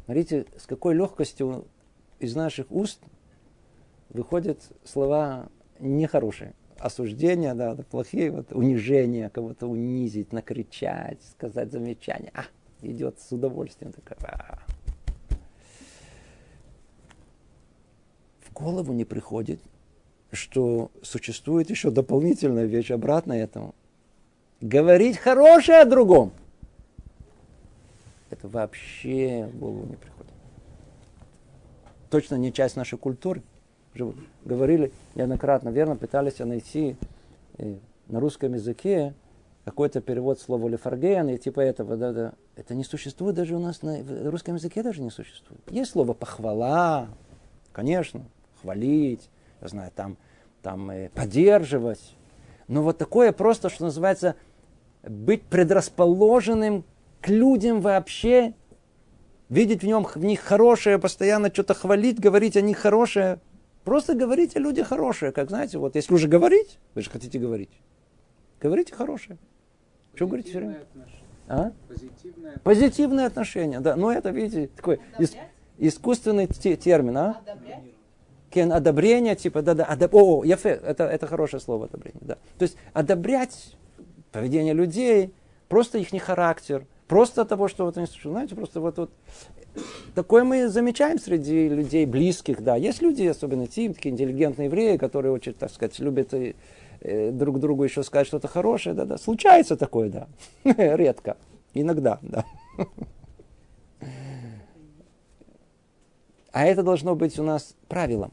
[0.03, 1.67] Смотрите, с какой легкостью
[2.19, 2.99] из наших уст
[4.09, 5.47] выходят слова
[5.79, 6.53] нехорошие.
[6.77, 12.31] Осуждения, да, плохие, вот, унижение, кого-то унизить, накричать, сказать замечание.
[12.33, 12.43] А,
[12.81, 13.93] идет с удовольствием.
[13.93, 14.59] Такая, а.
[18.53, 19.61] голову не приходит,
[20.31, 23.73] что существует еще дополнительная вещь обратно этому.
[24.61, 26.31] Говорить хорошее о другом.
[28.29, 30.33] Это вообще в голову не приходит.
[32.09, 33.41] Точно не часть нашей культуры.
[34.45, 36.95] Говорили неоднократно, верно, пытались найти
[37.57, 37.75] э,
[38.07, 39.13] на русском языке
[39.65, 42.33] какой-то перевод слова лефарген и типа этого, да, да.
[42.55, 45.61] Это не существует даже у нас на русском языке даже не существует.
[45.69, 47.07] Есть слово похвала,
[47.71, 48.21] конечно,
[48.61, 49.29] хвалить,
[49.61, 50.17] я знаю, там,
[50.61, 52.15] там э, поддерживать.
[52.67, 54.35] Но вот такое просто, что называется,
[55.03, 56.83] быть предрасположенным
[57.21, 58.53] к людям вообще,
[59.49, 63.39] видеть в, нем, в них хорошее, постоянно что-то хвалить, говорить о них хорошее.
[63.83, 67.71] Просто говорить о людях хорошее, как знаете, вот если уже говорить, вы же хотите говорить,
[68.61, 69.37] говорите хорошее.
[70.15, 70.79] Что говорите все время?
[71.47, 71.71] А?
[71.87, 72.57] Позитивное.
[72.63, 73.95] Позитивное отношение, да.
[73.95, 75.35] Ну, это, видите, такой ис-
[75.77, 77.41] искусственный термин, а?
[78.51, 80.13] Кен, одобрение, типа, да, да, одоб...
[80.13, 82.35] о, яфе, это, это хорошее слово, одобрение, да.
[82.57, 83.75] То есть, одобрять
[84.31, 85.33] поведение людей,
[85.67, 89.11] просто их не характер, просто того, что вот они, знаете, просто вот, вот
[90.15, 92.75] такое мы замечаем среди людей близких, да.
[92.75, 96.55] Есть люди, особенно те, такие интеллигентные евреи, которые очень, так сказать, любят и
[97.01, 99.17] Э, друг другу еще сказать что-то хорошее, да, да.
[99.17, 100.27] Случается такое, да.
[100.63, 101.37] Редко.
[101.73, 102.45] Иногда, да.
[106.51, 108.31] А это должно быть у нас правилом.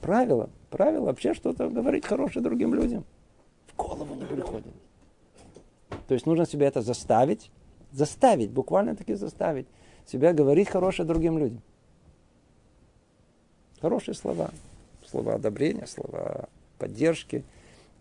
[0.00, 3.04] Правило, правило вообще что-то говорить хорошее другим людям.
[3.68, 4.72] В голову не приходит.
[6.06, 7.50] То есть нужно себя это заставить,
[7.92, 9.66] заставить, буквально таки заставить
[10.06, 11.62] себя говорить хорошее другим людям.
[13.80, 14.50] Хорошие слова.
[15.06, 17.44] Слова одобрения, слова поддержки,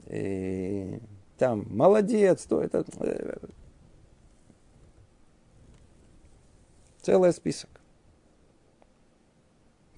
[0.08, 1.00] и,
[1.38, 2.86] там, молодец, то это...
[3.00, 3.38] Э,
[7.02, 7.70] целый список.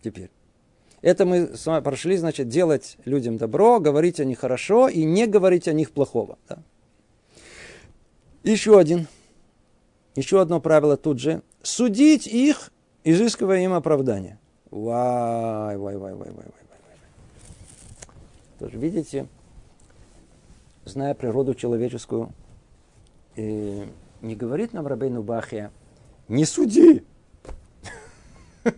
[0.02, 0.30] Теперь.
[1.02, 5.28] Это мы с вами прошли, значит, делать людям добро, говорить о них хорошо и не
[5.28, 6.38] говорить о них плохого.
[6.48, 6.64] Да?
[8.46, 9.08] Еще один.
[10.16, 11.42] Еще одно правило тут же.
[11.64, 12.72] Судить их,
[13.04, 14.38] изыскивая им оправдание.
[14.70, 17.00] Вай, вай, вай, вай, вай, вай, вай.
[18.60, 19.28] Тоже видите,
[20.86, 22.30] зная природу человеческую,
[23.36, 23.88] и
[24.22, 25.72] не говорит нам Рабейну Бахия,
[26.28, 27.04] не суди.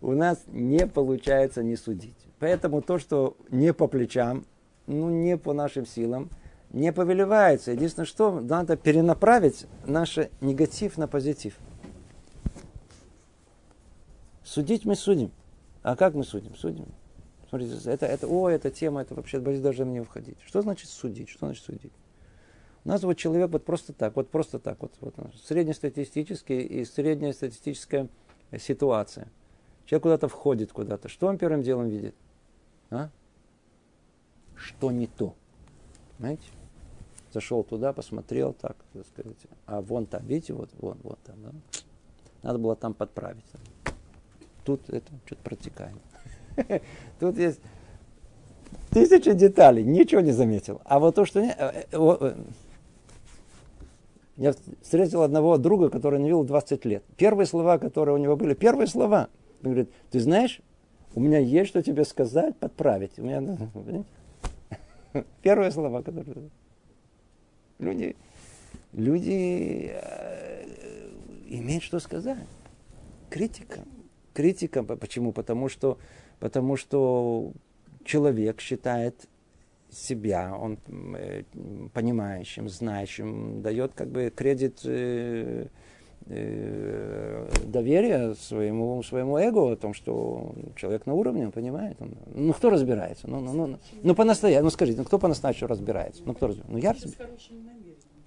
[0.00, 2.16] У нас не получается не судить.
[2.40, 4.44] Поэтому то, что не по плечам,
[4.88, 6.30] ну не по нашим силам,
[6.70, 7.72] не повелевается.
[7.72, 11.58] Единственное, что надо перенаправить наш негатив на позитив.
[14.44, 15.30] Судить мы судим.
[15.82, 16.54] А как мы судим?
[16.54, 16.86] Судим
[17.48, 20.36] Смотрите, это, это, о, эта тема, это вообще боюсь даже мне входить.
[20.44, 21.30] Что значит судить?
[21.30, 21.92] Что значит судить?
[22.84, 25.14] У нас вот человек вот просто так, вот просто так, вот, вот
[25.46, 28.08] среднестатистический и среднестатистическая
[28.58, 29.28] ситуация.
[29.86, 31.08] Человек куда-то входит куда-то.
[31.08, 32.14] Что он первым делом видит?
[32.90, 33.08] А?
[34.54, 35.34] Что не то?
[36.18, 36.44] Понимаете?
[37.32, 39.36] Зашел туда, посмотрел, так, так сказать.
[39.66, 41.50] А вон там, видите, вот, вон, вот там, да?
[42.42, 43.44] Надо было там подправить.
[44.64, 45.96] Тут это что-то протекает.
[47.20, 47.60] Тут есть
[48.90, 50.80] тысячи деталей, ничего не заметил.
[50.84, 51.40] А вот то, что...
[51.40, 52.34] Э, э, э,
[54.36, 57.02] я встретил одного друга, который не видел 20 лет.
[57.16, 59.28] Первые слова, которые у него были, первые слова.
[59.62, 60.60] Он говорит, ты знаешь,
[61.14, 63.18] у меня есть что тебе сказать, подправить.
[63.18, 63.58] У меня,
[65.42, 66.50] Первые слова, которые...
[67.78, 68.16] Люди,
[68.92, 71.12] люди э,
[71.46, 72.46] имеют что сказать.
[73.30, 73.84] Критика.
[74.34, 74.82] Критика.
[74.82, 75.32] Почему?
[75.32, 75.98] Потому что
[76.40, 77.52] потому что
[78.04, 79.28] человек считает
[79.90, 80.78] себя, он
[81.16, 81.44] э,
[81.94, 85.66] понимающим, знающим, дает как бы кредит э,
[86.28, 91.96] э, доверия своему, своему эго о том, что человек на уровне, он понимает.
[92.00, 93.28] Он, ну, кто разбирается?
[93.28, 96.22] Ну, ну, ну, ну по-настоящему, ну, скажите, ну, кто по-настоящему разбирается?
[96.24, 96.72] Ну, кто разбирается?
[96.72, 97.50] Ну, я разбираюсь.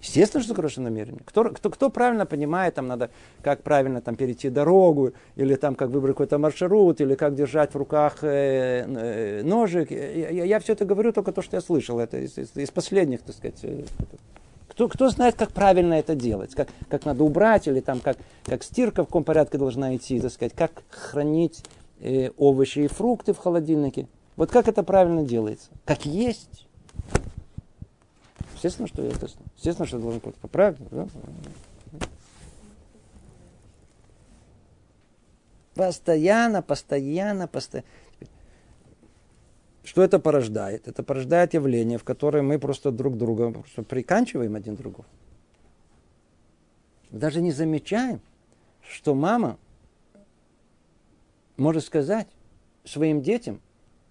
[0.02, 1.20] Естественно, что хорошее намерение.
[1.24, 3.10] Кто, кто, кто правильно понимает, там надо,
[3.40, 7.76] как правильно там перейти дорогу, или там как выбрать какой-то маршрут, или как держать в
[7.76, 9.92] руках э, э, ножик.
[9.92, 12.00] Я, я, я все это говорю только то, что я слышал.
[12.00, 13.64] Это из, из, из последних, так сказать.
[14.72, 18.62] Кто, кто знает, как правильно это делать, как, как надо убрать, или там как, как
[18.62, 21.62] стирка в каком порядке должна идти, так сказать, как хранить
[22.00, 24.08] э, овощи и фрукты в холодильнике.
[24.34, 25.68] Вот как это правильно делается?
[25.84, 26.66] Как есть.
[28.54, 30.78] Естественно, что это, естественно, что должен быть поправить.
[30.90, 31.06] Да?
[35.74, 37.86] Постоянно, постоянно, постоянно.
[39.84, 40.86] Что это порождает?
[40.86, 45.06] Это порождает явление, в которое мы просто друг друга просто приканчиваем один другого.
[47.10, 48.20] Даже не замечаем,
[48.80, 49.58] что мама
[51.56, 52.28] может сказать,
[52.84, 53.60] своим детям,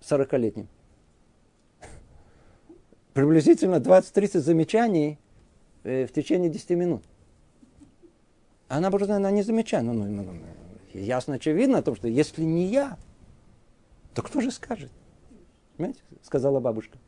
[0.02, 0.68] 40-летним,
[3.14, 5.20] приблизительно 20-30 замечаний
[5.84, 7.04] э, в течение 10 минут.
[8.68, 9.84] Она просто она не замечает.
[9.84, 10.34] Ну, ну, ну,
[10.94, 12.98] ясно, очевидно о том, что если не я,
[14.14, 14.92] то кто же скажет?
[15.82, 16.04] Понимаете?
[16.22, 17.00] Сказала бабушка.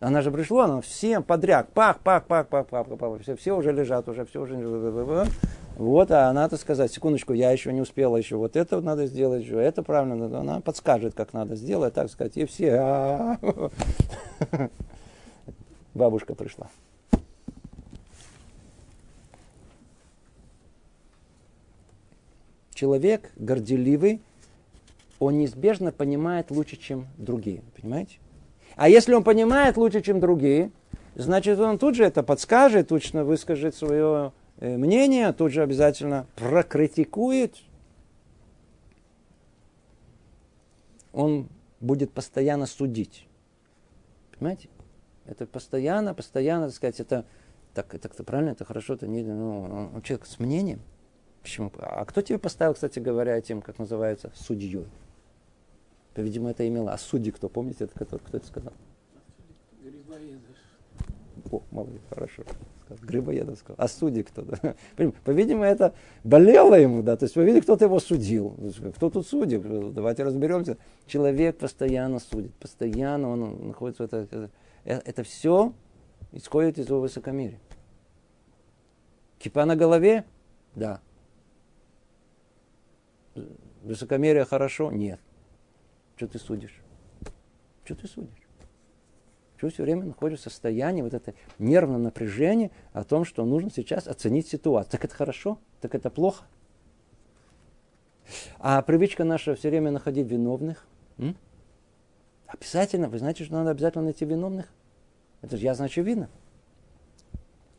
[0.00, 3.56] Она же пришла, она всем подряд, пах, пах, пах, пах, пах, пах, пах, все, все
[3.56, 5.28] уже лежат, уже все уже.
[5.76, 9.44] Вот, а она, так сказать, секундочку, я еще не успела, еще вот это надо сделать,
[9.44, 13.38] еще это правильно, она подскажет, как надо сделать, так сказать, и все.
[15.94, 16.68] Бабушка пришла.
[22.74, 24.20] Человек горделивый,
[25.22, 27.62] он неизбежно понимает лучше, чем другие.
[27.80, 28.18] Понимаете?
[28.74, 30.72] А если он понимает лучше, чем другие,
[31.14, 37.56] значит, он тут же это подскажет, точно выскажет свое э, мнение, тут же обязательно прокритикует.
[41.12, 41.48] Он
[41.80, 43.28] будет постоянно судить.
[44.36, 44.70] Понимаете?
[45.24, 47.24] Это постоянно, постоянно, так сказать, это
[47.74, 50.80] так, это правильно, это хорошо, это не, ну, он человек с мнением.
[51.42, 51.70] Почему?
[51.78, 54.86] А кто тебе поставил, кстати говоря, этим, как называется, судьей?
[56.16, 56.92] Видимо, это имело.
[56.92, 57.48] А судьи кто?
[57.48, 58.72] Помните, это, который, кто это сказал?
[61.50, 62.42] О, молодец, хорошо.
[63.00, 63.76] Грибоедов сказал.
[63.78, 64.42] А судьи кто?
[64.42, 64.74] Да?
[65.24, 65.94] По-видимому, это
[66.24, 67.16] болело ему, да.
[67.16, 68.54] То есть, по-видимому, кто-то его судил.
[68.96, 69.62] Кто тут судит?
[69.94, 70.76] Давайте разберемся.
[71.06, 72.54] Человек постоянно судит.
[72.54, 74.50] Постоянно он находится в это.
[74.84, 75.72] Это, это все
[76.32, 77.60] исходит из его высокомерия.
[79.38, 80.24] Кипа на голове?
[80.74, 81.00] Да.
[83.82, 84.90] Высокомерие хорошо?
[84.90, 85.20] Нет.
[86.22, 86.80] Что ты судишь?
[87.84, 88.48] Что ты судишь?
[89.56, 94.06] Что все время находишься в состоянии вот это нервного напряжения о том, что нужно сейчас
[94.06, 94.92] оценить ситуацию.
[94.92, 95.58] Так это хорошо?
[95.80, 96.44] Так это плохо?
[98.60, 100.86] А привычка наша все время находить виновных.
[101.18, 101.36] М?
[102.46, 104.68] Обязательно, вы знаете, что надо обязательно найти виновных?
[105.40, 106.28] Это же ясно очевидно.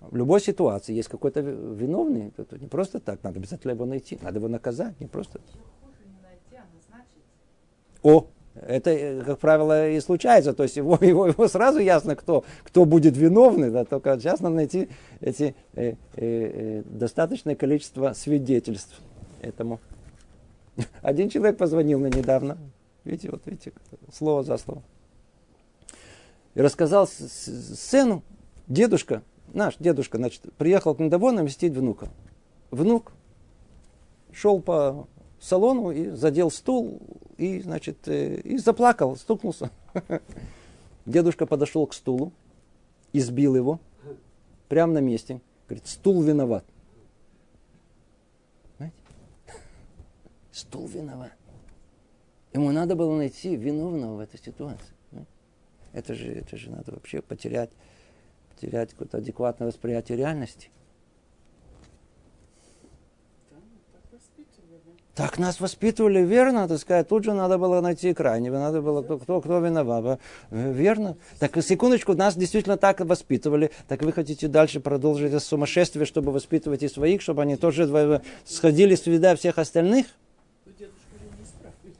[0.01, 4.39] В любой ситуации есть какой-то виновный, это не просто так, надо обязательно его найти, надо
[4.39, 5.39] его наказать, не просто.
[8.03, 10.53] О, это, как правило, и случается.
[10.53, 13.71] То есть его, его, его сразу ясно, кто, кто будет виновный.
[13.71, 14.89] Да, только сейчас надо найти
[15.21, 19.01] эти, э, э, э, достаточное количество свидетельств
[19.41, 19.79] этому.
[21.01, 22.57] Один человек позвонил мне недавно.
[23.03, 23.73] Видите, вот видите,
[24.11, 24.81] слово за слово.
[26.55, 28.23] И рассказал сцену.
[28.67, 32.07] Дедушка, наш дедушка, значит, приехал к Надово навестить внука.
[32.71, 33.11] Внук
[34.31, 35.07] шел по
[35.43, 37.01] салону и задел стул
[37.37, 39.69] и, значит, э, и заплакал, стукнулся.
[41.05, 42.31] Дедушка подошел к стулу,
[43.11, 43.79] избил его
[44.69, 45.41] прямо на месте.
[45.67, 46.63] Говорит, стул виноват.
[48.77, 48.95] Знаете?
[50.51, 51.33] Стул виноват.
[52.53, 54.93] Ему надо было найти виновного в этой ситуации.
[55.91, 57.69] Это же, это же надо вообще потерять,
[58.55, 60.69] потерять какое-то адекватное восприятие реальности.
[65.15, 69.41] Так нас воспитывали верно, так сказать, тут же надо было найти крайнего, надо было, кто,
[69.41, 70.19] кто, виноват.
[70.49, 71.17] Э, верно?
[71.37, 73.69] Так, секундочку, нас действительно так воспитывали.
[73.87, 78.95] Так вы хотите дальше продолжить это сумасшествие, чтобы воспитывать и своих, чтобы они тоже сходили
[78.95, 80.07] с вида всех остальных?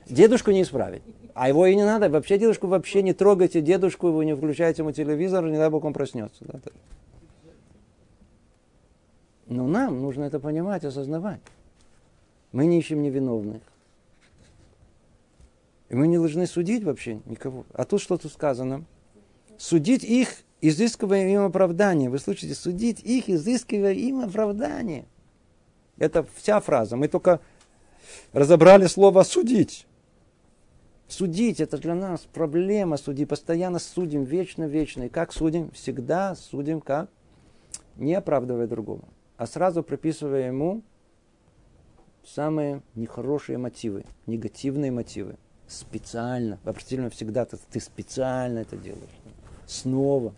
[0.08, 1.04] Дедушку не исправить.
[1.36, 2.10] А его и не надо.
[2.10, 5.94] Вообще дедушку вообще не трогайте дедушку, вы не включаете ему телевизор, не дай бог он
[5.94, 6.44] проснется.
[9.48, 11.40] Но нам нужно это понимать, осознавать.
[12.54, 13.62] Мы не ищем невиновных.
[15.90, 17.66] И мы не должны судить вообще никого.
[17.74, 18.86] А тут что тут сказано?
[19.58, 20.30] Судить их,
[20.62, 22.10] изыскивая им оправдание.
[22.10, 25.06] Вы слышите, судить их, изыскивая им оправдание.
[25.98, 26.96] Это вся фраза.
[26.96, 27.42] Мы только
[28.32, 29.86] разобрали слово «судить».
[31.08, 33.30] Судить, это для нас проблема судить.
[33.30, 35.04] Постоянно судим, вечно-вечно.
[35.04, 35.70] И как судим?
[35.72, 37.10] Всегда судим как?
[37.98, 39.04] Не оправдывая другого,
[39.38, 40.82] а сразу приписывая ему
[42.26, 45.38] самые нехорошие мотивы, негативные мотивы.
[45.68, 49.10] Специально, определенно всегда ты, ты специально это делаешь.
[49.66, 50.34] Снова.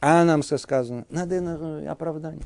[0.00, 2.44] А нам сказано, надо оправдание.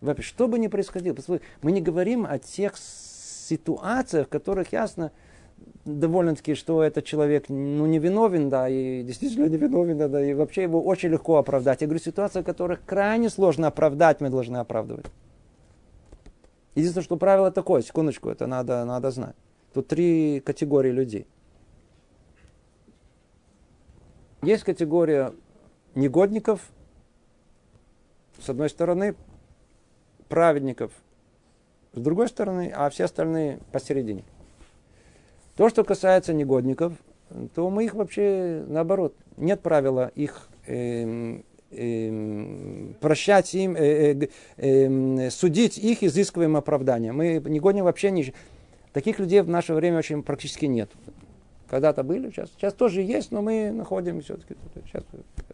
[0.00, 1.16] Вообще, что бы ни происходило,
[1.62, 5.12] мы не говорим о тех ситуациях, в которых ясно,
[5.84, 10.62] довольно-таки, что этот человек ну, не виновен, да, и действительно не виновен, да, и вообще
[10.62, 11.80] его очень легко оправдать.
[11.80, 15.06] Я говорю, ситуация, в которых крайне сложно оправдать, мы должны оправдывать.
[16.74, 19.34] Единственное, что правило такое, секундочку, это надо, надо знать.
[19.72, 21.26] Тут три категории людей.
[24.42, 25.32] Есть категория
[25.96, 26.70] негодников,
[28.40, 29.16] с одной стороны,
[30.28, 30.92] праведников,
[31.92, 34.24] с другой стороны, а все остальные посередине.
[35.58, 36.92] То, что касается негодников,
[37.56, 39.16] то мы их вообще наоборот.
[39.36, 41.40] Нет правила их э,
[41.72, 47.10] э, прощать им, э, э, э, судить их изыскиваем оправдания.
[47.12, 48.32] Мы негодников вообще не...
[48.92, 50.90] Таких людей в наше время очень практически нет.
[51.68, 54.54] Когда-то были, сейчас, сейчас тоже есть, но мы находим все-таки.
[54.86, 55.02] Сейчас,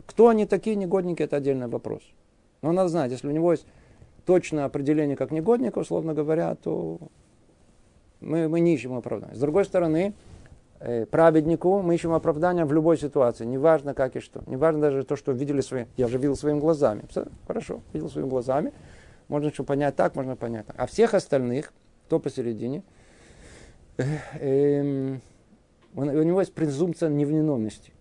[0.05, 2.03] кто они такие негодники, это отдельный вопрос.
[2.61, 3.65] Но надо знать, если у него есть
[4.27, 6.99] точное определение как негодника, условно говоря, то
[8.25, 9.35] мы, мы не ищем оправдания.
[9.35, 10.15] С другой стороны,
[10.81, 14.43] э, праведнику мы ищем оправдания в любой ситуации, неважно как и что.
[14.47, 15.85] Неважно даже то, что видели свои...
[15.97, 17.05] Я же видел своими глазами.
[17.11, 18.73] Все, хорошо, видел своими глазами.
[19.29, 20.77] Можно что понять так, можно понять так.
[20.79, 21.73] А всех остальных,
[22.07, 22.83] кто посередине,
[23.97, 24.05] э,
[24.41, 25.19] э,
[25.95, 27.93] у него есть презумпция невиновности.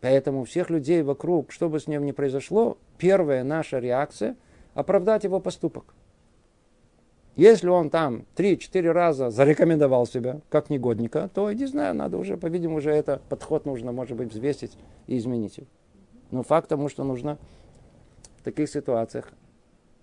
[0.00, 4.36] Поэтому всех людей вокруг, что бы с ним ни произошло, первая наша реакция–
[4.74, 5.94] оправдать его поступок.
[7.34, 12.78] Если он там 3-4 раза зарекомендовал себя как негодника, то, не знаю, надо уже, по-видимому,
[12.78, 14.76] уже это подход нужно, может быть, взвесить
[15.06, 15.66] и изменить его.
[16.30, 17.38] Но факт тому, что нужно
[18.38, 19.32] в таких ситуациях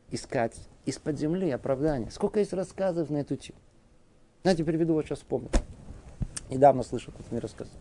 [0.10, 0.56] искать
[0.86, 2.10] из-под земли оправдания.
[2.10, 3.60] Сколько есть рассказов на эту тему.
[4.42, 5.52] Знаете, приведу, вот сейчас вспомнил.
[6.50, 7.80] Недавно слышал, кто мне рассказывал.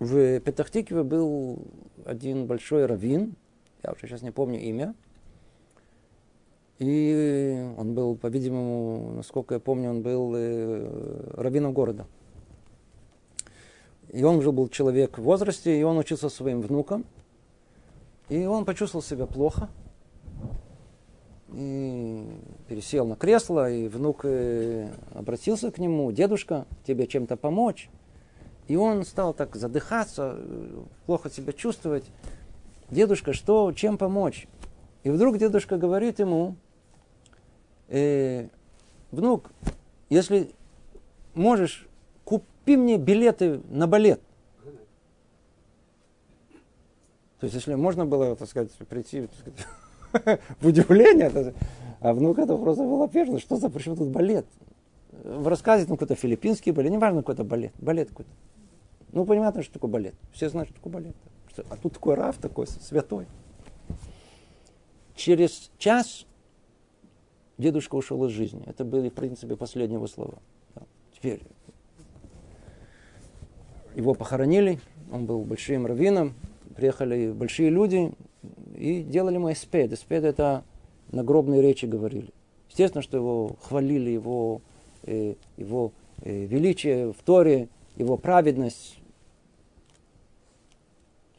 [0.00, 1.64] В Петахтикве был
[2.04, 3.36] один большой раввин,
[3.82, 4.94] я уже сейчас не помню имя,
[6.80, 12.06] и он был, по-видимому, насколько я помню, он был э, раввином города.
[14.08, 17.04] И он уже был человек в возрасте, и он учился своим внукам.
[18.30, 19.68] И он почувствовал себя плохо.
[21.52, 22.26] И
[22.66, 27.90] пересел на кресло, и внук э, обратился к нему, дедушка, тебе чем-то помочь?
[28.68, 30.38] И он стал так задыхаться,
[31.04, 32.04] плохо себя чувствовать.
[32.90, 34.48] Дедушка, что, чем помочь?
[35.04, 36.56] И вдруг дедушка говорит ему,
[37.88, 38.48] э,
[39.10, 39.52] внук,
[40.08, 40.50] если
[41.34, 41.86] можешь,
[42.24, 44.20] купи мне билеты на балет.
[47.38, 51.54] То есть, если можно было, так сказать, прийти так сказать, в удивление,
[52.00, 54.46] а внук это просто было первое, что за, почему тут балет?
[55.12, 58.30] В рассказе там какой-то филиппинский балет, неважно какой-то балет, балет какой-то.
[59.12, 60.14] Ну, понятно, что такое балет.
[60.32, 61.16] Все знают, что такое балет.
[61.68, 63.26] А тут такой раф такой, святой.
[65.14, 66.26] Через час
[67.58, 68.62] дедушка ушел из жизни.
[68.66, 70.38] Это были, в принципе, последние его слова.
[70.74, 70.82] Да.
[71.14, 71.42] Теперь
[73.94, 74.80] его похоронили,
[75.12, 76.34] он был большим раввином,
[76.76, 78.12] приехали большие люди
[78.76, 79.92] и делали ему эспед.
[79.92, 80.64] Эспед это
[81.10, 82.30] на гробной речи говорили.
[82.68, 84.62] Естественно, что его хвалили, его,
[85.02, 85.92] э, его
[86.22, 88.99] э, величие в Торе, его праведность,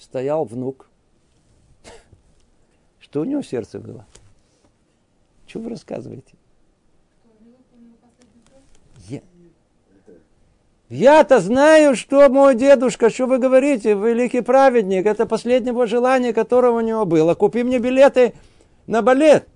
[0.02, 0.90] стоял внук.
[3.00, 4.06] Что у него сердце было?
[5.48, 6.34] Что вы рассказываете?
[10.90, 16.82] Я-то знаю, что мой дедушка, что вы говорите, великий праведник, это последнее желание, которое у
[16.82, 17.34] него было.
[17.34, 18.34] Купи мне билеты
[18.88, 19.48] на балет.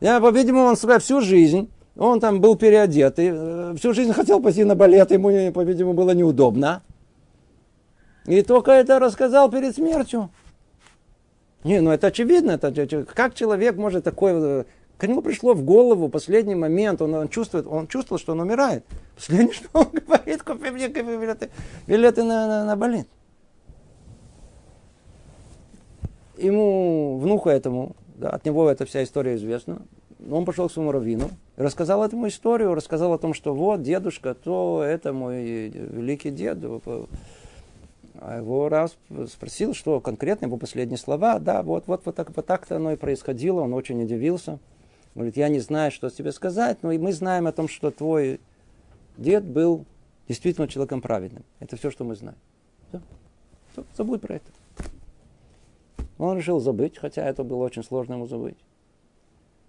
[0.00, 4.64] Я, по-видимому, он себя всю жизнь, он там был переодетый, э, всю жизнь хотел пойти
[4.64, 6.82] на балет, ему, по-видимому, было неудобно.
[8.28, 10.28] И только это рассказал перед смертью.
[11.64, 12.52] Не, ну это очевидно.
[12.52, 14.32] Это, как человек может такой...
[14.34, 14.64] Э,
[14.98, 18.84] к нему пришло в голову последний момент, он, он, чувствует, он чувствовал, что он умирает.
[19.14, 21.50] Последнее, что он говорит, купи мне билеты,
[21.86, 23.06] билеты на, на, на балет.
[26.36, 29.82] Ему, внуку этому, да, от него эта вся история известна,
[30.30, 34.82] он пошел к своему раввину, рассказал этому историю, рассказал о том, что вот дедушка, то
[34.84, 36.58] это мой великий дед,
[38.20, 38.96] а его раз
[39.28, 41.38] спросил, что конкретно его последние слова.
[41.38, 43.60] Да, вот, вот, вот так, вот так-то оно и происходило.
[43.60, 44.58] Он очень удивился.
[45.14, 48.40] Говорит, я не знаю, что тебе сказать, но мы знаем о том, что твой
[49.16, 49.84] дед был
[50.26, 51.44] действительно человеком праведным.
[51.60, 52.38] Это все, что мы знаем.
[52.88, 53.00] Все.
[53.72, 53.84] Все.
[53.96, 54.46] Забудь про это.
[56.18, 58.58] Он решил забыть, хотя это было очень сложно ему забыть.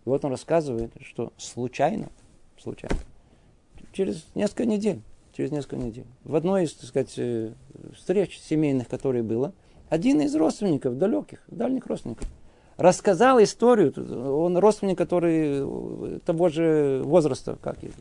[0.05, 2.09] И вот он рассказывает, что случайно,
[2.57, 2.97] случайно,
[3.93, 5.01] через несколько недель
[5.39, 6.05] через несколько недель.
[6.25, 7.53] В одной из, так сказать, э,
[7.95, 9.53] встреч семейных, которые было,
[9.87, 12.27] один из родственников, далеких, дальних родственников,
[12.75, 13.93] рассказал историю,
[14.35, 17.91] он родственник, который э, того же возраста, как и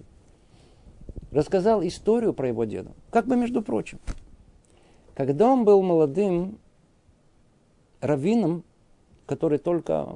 [1.30, 2.91] рассказал историю про его деда.
[3.11, 4.01] Как бы между прочим.
[5.14, 6.59] Когда он был молодым
[8.01, 8.64] раввином,
[9.26, 10.09] который только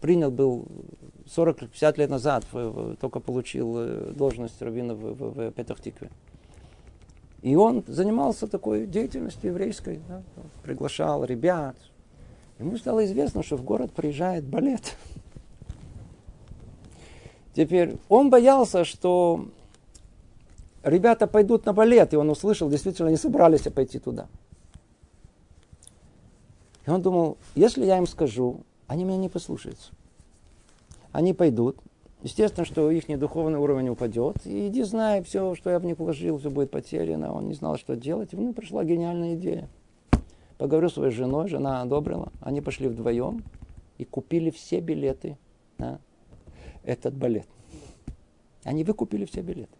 [0.00, 0.68] принял был
[1.36, 2.44] 40-50 лет назад
[3.00, 6.10] только получил э, должность раввина в, в, в Петахтикве.
[7.42, 10.22] И он занимался такой деятельностью еврейской, да,
[10.62, 11.76] приглашал ребят,
[12.58, 14.96] Ему стало известно, что в город приезжает балет.
[17.54, 19.48] Теперь он боялся, что
[20.82, 24.28] ребята пойдут на балет, и он услышал, действительно, они собрались пойти туда.
[26.86, 29.92] И он думал, если я им скажу, они меня не послушаются.
[31.14, 31.78] Они пойдут,
[32.24, 36.38] естественно, что их духовный уровень упадет, и иди знай, все, что я в них вложил,
[36.38, 37.32] все будет потеряно.
[37.32, 39.68] Он не знал, что делать, ему пришла гениальная идея.
[40.58, 43.44] Поговорю с своей женой, жена одобрила, они пошли вдвоем
[43.96, 45.38] и купили все билеты
[45.78, 46.00] на
[46.82, 47.46] этот балет.
[48.64, 49.70] Они выкупили все билеты.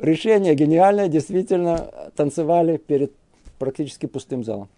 [0.00, 3.12] Решение гениальное, действительно танцевали перед
[3.58, 4.68] практически пустым залом.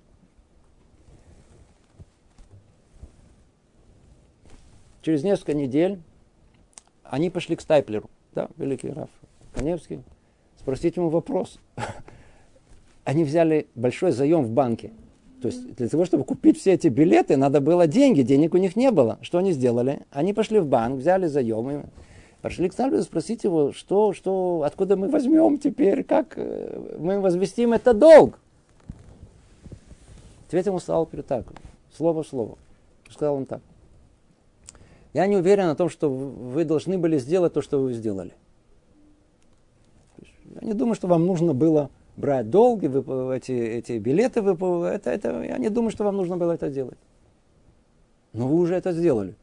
[5.03, 5.99] Через несколько недель
[7.05, 9.09] они пошли к Стайплеру, да, великий Раф
[9.55, 10.01] Каневский,
[10.59, 11.59] спросить ему вопрос.
[13.05, 14.93] Они взяли большой заем в банке.
[15.41, 18.77] То есть для того, чтобы купить все эти билеты, надо было деньги, денег у них
[18.77, 19.19] не было.
[19.23, 20.01] Что они сделали?
[20.11, 21.87] Они пошли в банк, взяли заем,
[22.43, 27.73] пошли к Сталину спросить его, что, что, откуда мы возьмем теперь, как э, мы возвестим
[27.73, 28.39] это долг.
[30.47, 31.47] Ответ ему стал так,
[31.97, 32.59] слово в слово.
[33.09, 33.63] Сказал он так.
[35.13, 38.33] Я не уверен о том, что вы должны были сделать то, что вы сделали.
[40.61, 45.59] Я не думаю, что вам нужно было брать долги, эти, эти билеты, это, это, я
[45.59, 46.99] не думаю, что вам нужно было это делать.
[48.33, 49.35] Но вы уже это сделали.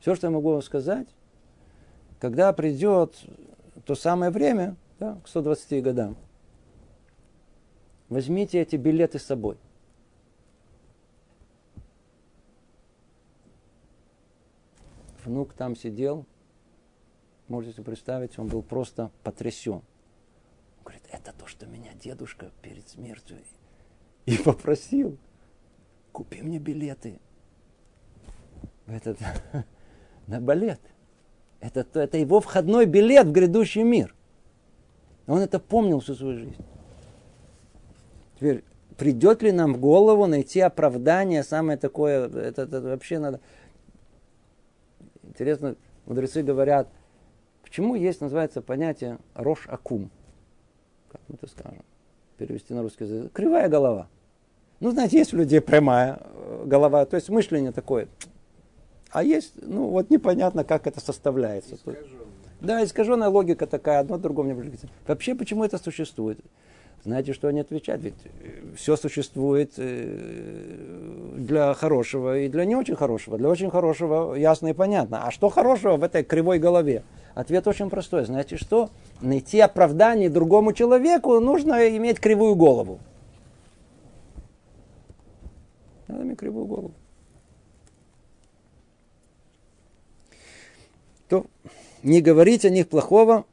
[0.00, 1.06] Все, что я могу вам сказать,
[2.18, 3.14] когда придет
[3.86, 6.16] то самое время, да, к 120 годам,
[8.08, 9.56] возьмите эти билеты с собой.
[15.24, 16.26] Внук там сидел,
[17.48, 19.74] можете представить, он был просто потрясен.
[19.74, 19.82] Он
[20.84, 23.38] говорит, это то, что меня дедушка перед смертью
[24.26, 25.18] и попросил.
[26.12, 27.20] Купи мне билеты
[28.86, 29.18] в этот,
[30.26, 30.80] на балет.
[31.60, 34.14] Это, это его входной билет в грядущий мир.
[35.26, 36.56] Он это помнил всю свою жизнь.
[38.36, 38.64] Теперь,
[38.96, 43.40] придет ли нам в голову найти оправдание, самое такое, это, это вообще надо...
[45.32, 45.76] Интересно,
[46.06, 46.88] мудрецы говорят,
[47.72, 50.10] Почему есть, называется, понятие рош-акум?
[51.10, 51.82] Как мы это скажем?
[52.36, 53.32] Перевести на русский язык.
[53.32, 54.08] Кривая голова.
[54.80, 58.08] Ну, знаете, есть у людей прямая э, голова, то есть мышление такое.
[59.10, 61.76] А есть, ну, вот непонятно, как это составляется.
[61.76, 62.26] Искаженная.
[62.60, 64.72] Да, искаженная логика такая, одно другому не.
[65.06, 66.38] Вообще, почему это существует?
[67.04, 68.02] Знаете, что они отвечают?
[68.02, 73.38] Ведь э, все существует э, для хорошего и для не очень хорошего.
[73.38, 75.26] Для очень хорошего ясно и понятно.
[75.26, 77.02] А что хорошего в этой кривой голове?
[77.34, 78.24] Ответ очень простой.
[78.24, 78.90] Знаете что?
[79.20, 83.00] Найти оправдание другому человеку нужно иметь кривую голову.
[86.06, 86.92] Надо иметь кривую голову.
[91.28, 91.46] То
[92.04, 93.44] не говорить о них плохого,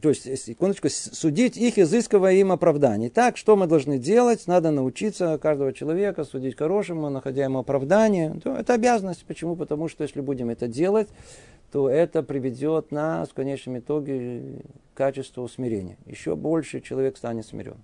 [0.00, 3.10] то есть, секундочку, судить их, изыскивая им оправдание.
[3.10, 4.46] Так, что мы должны делать?
[4.46, 8.40] Надо научиться каждого человека судить хорошему, находя ему оправдание.
[8.42, 9.26] То это обязанность.
[9.26, 9.54] Почему?
[9.54, 11.08] Потому что если будем это делать,
[11.70, 14.62] то это приведет нас в конечном итоге
[14.94, 15.98] к качеству смирения.
[16.06, 17.76] Еще больше человек станет смирен.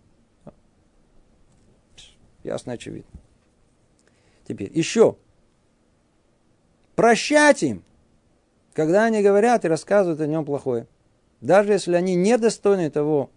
[2.42, 3.20] Ясно, очевидно.
[4.46, 5.16] Теперь, еще.
[6.94, 7.84] Прощать им,
[8.72, 10.86] когда они говорят и рассказывают о нем плохое.
[11.40, 13.30] Даже если они недостойны того,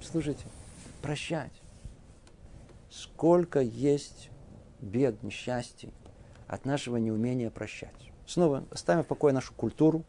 [0.00, 0.44] слушайте,
[1.02, 1.52] прощать.
[2.90, 4.30] Сколько есть
[4.80, 5.92] бед, несчастий
[6.46, 8.12] от нашего неумения прощать.
[8.26, 10.04] Снова оставим в покое нашу культуру,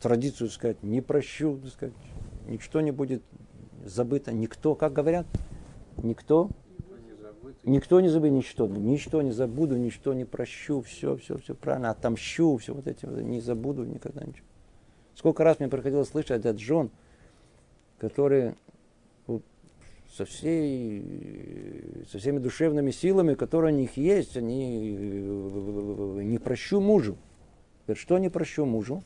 [0.00, 1.94] традицию сказать, не прощу, сказать,
[2.46, 3.22] ничто не будет
[3.84, 5.26] забыто, никто, как говорят,
[5.96, 6.50] никто,
[7.64, 12.56] никто не забыт, ничто, ничто не забуду, ничто не прощу, все, все, все правильно, отомщу,
[12.56, 14.46] все вот эти, не забуду никогда ничего.
[15.14, 16.90] Сколько раз мне приходилось слышать от жен,
[17.98, 18.54] которые
[20.16, 27.16] со, всей, со всеми душевными силами, которые у них есть, они не прощу мужу.
[27.86, 29.02] Говорят, что не прощу мужу?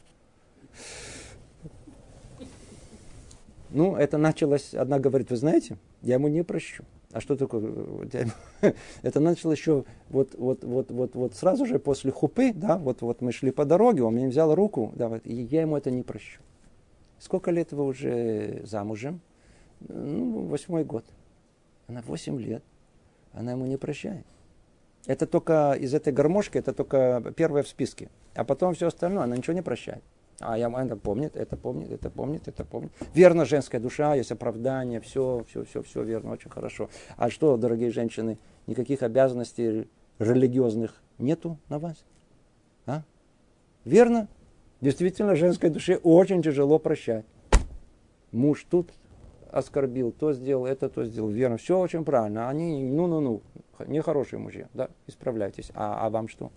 [3.70, 6.84] Ну, это началось, одна говорит, вы знаете, я ему не прощу.
[7.12, 7.62] А что такое?
[9.02, 13.20] Это началось еще вот, вот, вот, вот, вот сразу же после хупы, да, вот, вот
[13.20, 16.02] мы шли по дороге, он мне взял руку, да, вот, и я ему это не
[16.02, 16.40] прощу.
[17.18, 19.20] Сколько лет вы уже замужем?
[19.88, 21.04] ну, восьмой год.
[21.88, 22.62] Она восемь лет,
[23.32, 24.24] она ему не прощает.
[25.06, 28.08] Это только из этой гармошки, это только первое в списке.
[28.34, 30.02] А потом все остальное, она ничего не прощает.
[30.42, 32.92] А я это помнит, это помнит, это помнит, это помнит.
[33.14, 36.88] Верно, женская душа, есть оправдание, все, все, все, все верно, очень хорошо.
[37.16, 39.88] А что, дорогие женщины, никаких обязанностей
[40.18, 42.04] религиозных нету на вас?
[42.86, 43.02] А?
[43.84, 44.28] Верно?
[44.80, 47.24] Действительно, женской душе очень тяжело прощать.
[48.32, 48.90] Муж тут
[49.52, 51.28] оскорбил, то сделал, это то сделал.
[51.28, 52.48] Верно, все очень правильно.
[52.48, 53.42] Они, ну-ну-ну,
[53.86, 55.70] нехорошие мужья, да, исправляйтесь.
[55.74, 56.50] А, а вам что?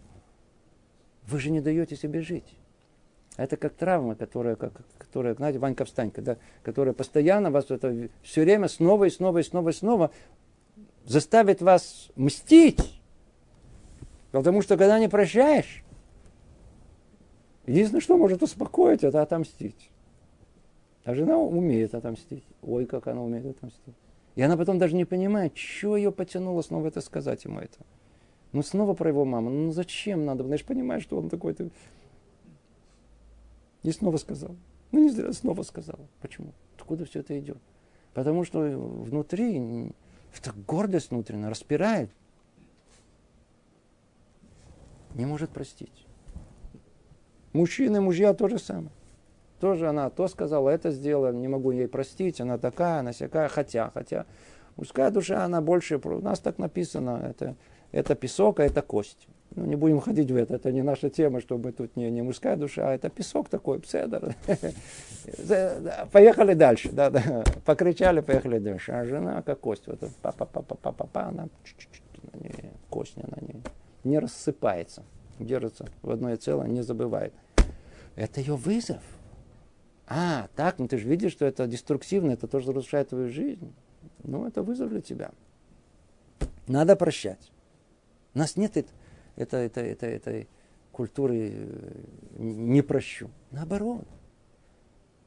[1.27, 2.57] Вы же не даете себе жить.
[3.37, 8.43] Это как травма, которая, как, которая знаете, Ванька встанька, да, которая постоянно вас это все
[8.43, 10.11] время снова и снова и снова и снова
[11.05, 13.01] заставит вас мстить.
[14.31, 15.83] Потому что когда не прощаешь,
[17.65, 19.89] единственное, что может успокоить, это отомстить.
[21.03, 22.43] А жена умеет отомстить.
[22.61, 23.95] Ой, как она умеет отомстить.
[24.35, 27.77] И она потом даже не понимает, что ее потянуло снова это сказать ему это.
[28.51, 29.49] Ну, снова про его маму.
[29.49, 30.43] Ну, зачем надо?
[30.43, 31.69] Знаешь, понимаешь, что он такой-то...
[33.85, 34.55] И снова сказал.
[34.91, 35.99] Ну, не зря снова сказал.
[36.19, 36.53] Почему?
[36.75, 37.59] Откуда все это идет?
[38.15, 39.93] Потому что внутри,
[40.35, 42.09] эта гордость внутренняя распирает.
[45.13, 46.07] Не может простить.
[47.53, 48.89] Мужчины, мужья то же самое.
[49.59, 53.91] Тоже она то сказала, это сделала, не могу ей простить, она такая, она всякая, хотя,
[53.93, 54.25] хотя.
[54.77, 57.55] Мужская душа, она больше, у нас так написано, это,
[57.91, 59.27] это песок, а это кость.
[59.55, 62.57] Ну, не будем ходить в это, это не наша тема, чтобы тут не, не мужская
[62.57, 64.35] душа, а это песок такой, пседер.
[66.11, 67.43] Поехали дальше, да, да.
[67.63, 68.91] покричали, поехали дальше.
[68.91, 71.47] А жена как кость, вот па-па-па-па-па-па, она
[72.89, 73.61] кость, она не,
[74.03, 75.03] не рассыпается,
[75.39, 77.33] держится в одно целое, не забывает.
[78.15, 79.01] Это ее вызов.
[80.07, 83.73] А, так, ну ты же видишь, что это деструктивно, это тоже разрушает твою жизнь.
[84.23, 85.31] Ну, это вызов для тебя.
[86.67, 87.51] Надо прощать.
[88.33, 88.89] У нас нет это,
[89.35, 90.47] это, это, это, этой
[90.91, 91.91] культуры э,
[92.37, 93.29] не прощу.
[93.51, 94.05] Наоборот.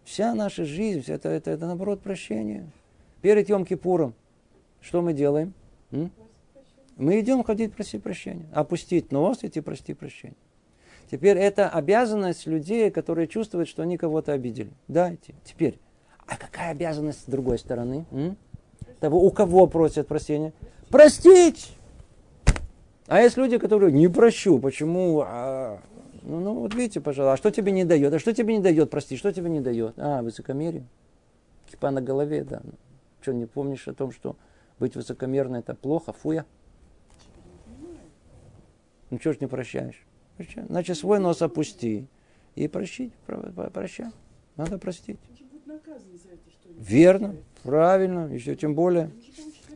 [0.05, 2.71] Вся наша жизнь, это, это, это наоборот прощение.
[3.21, 4.15] Перед Йом Кипуром
[4.81, 5.55] что мы делаем?
[5.91, 6.11] М?
[6.97, 8.47] Мы идем ходить просить прощения.
[8.53, 10.37] Опустить нос, идти прости прощения.
[11.11, 14.71] Теперь это обязанность людей, которые чувствуют, что они кого-то обидели.
[14.89, 15.35] Дайте.
[15.45, 15.79] Теперь,
[16.27, 18.05] а какая обязанность с другой стороны?
[18.11, 18.37] М?
[19.01, 20.53] Того, у кого просят прощения?
[20.91, 21.78] Простить!
[23.09, 24.59] А есть люди, которые не прощу.
[24.59, 25.23] Почему?
[25.27, 25.81] А,
[26.23, 28.13] ну, ну, вот видите, пожалуйста, а что тебе не дает?
[28.13, 29.95] А что тебе не дает, прости, что тебе не дает?
[29.97, 30.85] А, высокомерие.
[31.71, 32.61] Кипа на голове, да.
[33.23, 34.37] Что, не помнишь о том, что
[34.79, 36.45] быть высокомерным это плохо, фуя?
[39.11, 40.05] Ну, что ж не прощаешь?
[40.37, 40.65] Прощай.
[40.69, 42.07] Значит, свой нос опусти
[42.57, 43.11] и прощи,
[43.73, 44.09] прощай.
[44.57, 45.19] Надо простить.
[46.77, 49.11] Верно, правильно, еще тем более.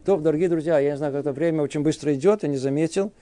[0.04, 3.12] То, дорогие друзья, я не знаю, как это время очень быстро идет, я не заметил.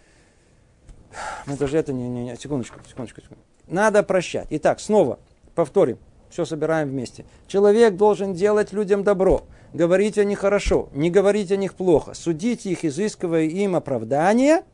[1.46, 3.46] Мы даже это не, не, не, секундочку, секундочку, секундочку.
[3.66, 4.46] Надо прощать.
[4.50, 5.18] Итак, снова
[5.54, 5.98] повторим,
[6.30, 7.24] все собираем вместе.
[7.46, 12.66] Человек должен делать людям добро, говорить о них хорошо, не говорить о них плохо, судить
[12.66, 14.62] их, изыскивая им оправдание–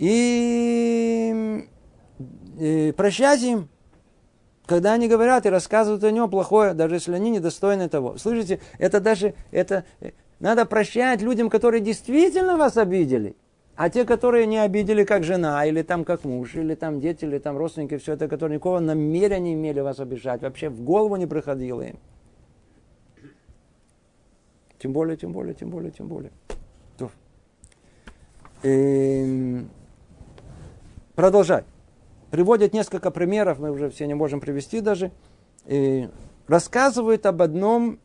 [0.00, 1.66] и,
[2.58, 3.68] и прощать им,
[4.64, 8.16] когда они говорят и рассказывают о нем плохое, даже если они недостойны того.
[8.16, 9.84] Слышите, это даже, это,
[10.40, 13.36] надо прощать людям, которые действительно вас обидели.
[13.76, 17.38] А те, которые не обидели, как жена, или там как муж, или там дети, или
[17.38, 21.26] там родственники, все это, которые никакого намерения не имели вас обижать, вообще в голову не
[21.26, 21.98] приходило им.
[24.78, 26.32] Тем более, тем более, тем более, тем более.
[28.62, 29.70] Эм...
[31.14, 31.64] Продолжай.
[32.30, 35.10] Приводят несколько примеров, мы уже все не можем привести даже.
[35.66, 36.08] И
[36.46, 37.98] рассказывают об одном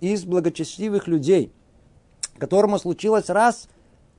[0.00, 1.52] из благочестивых людей,
[2.38, 3.68] которому случилось раз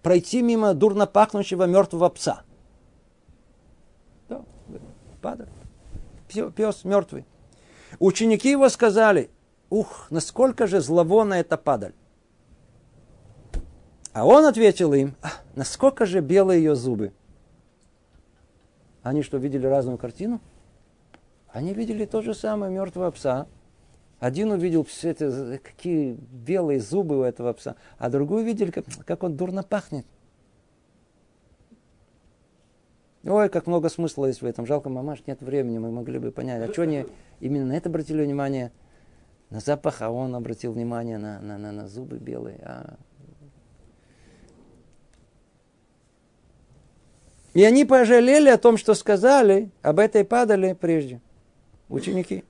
[0.02, 2.44] пройти мимо дурно пахнущего мертвого пса.
[4.28, 4.42] Да,
[5.22, 5.48] падал.
[6.56, 7.26] Пес мертвый.
[7.98, 9.32] Ученики его сказали,
[9.70, 11.94] ух, насколько же зловонно это падаль.
[14.14, 17.14] А он ответил им, «А, насколько же белые ее зубы.
[19.02, 20.42] Они что, видели разную картину?
[21.52, 23.48] Они видели то же самое мертвого пса.
[24.20, 29.24] Один увидел все это, какие белые зубы у этого пса, а другой увидели, как, как
[29.24, 30.06] он дурно пахнет.
[33.24, 34.66] Ой, как много смысла есть в этом.
[34.66, 36.70] Жалко, мамаш, нет времени, мы могли бы понять.
[36.70, 37.06] А что они
[37.40, 38.72] именно на это обратили внимание?
[39.50, 42.60] На запах, а он обратил внимание на, на, на, на зубы белые.
[42.64, 42.98] А
[47.54, 51.20] И они пожалели о том, что сказали, об этой падали прежде.
[51.90, 52.44] Ученики.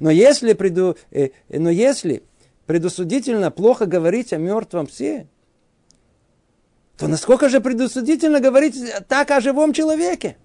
[0.00, 2.22] Но если, преду, э, но если
[2.66, 5.26] предусудительно плохо говорить о мертвом псе,
[6.96, 8.76] то насколько же предусудительно говорить
[9.08, 10.36] так о живом человеке?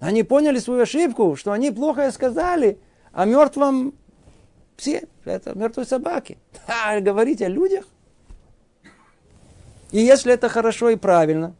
[0.00, 2.78] Они поняли свою ошибку, что они плохо сказали
[3.12, 3.94] о мертвом
[4.76, 6.38] псе, это мертвой собаке.
[6.66, 7.86] А говорить о людях.
[9.90, 11.54] И если это хорошо и правильно,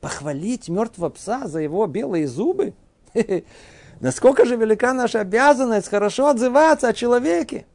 [0.00, 2.74] похвалить мертвого пса за его белые зубы,
[4.00, 7.66] насколько же велика наша обязанность хорошо отзываться о человеке,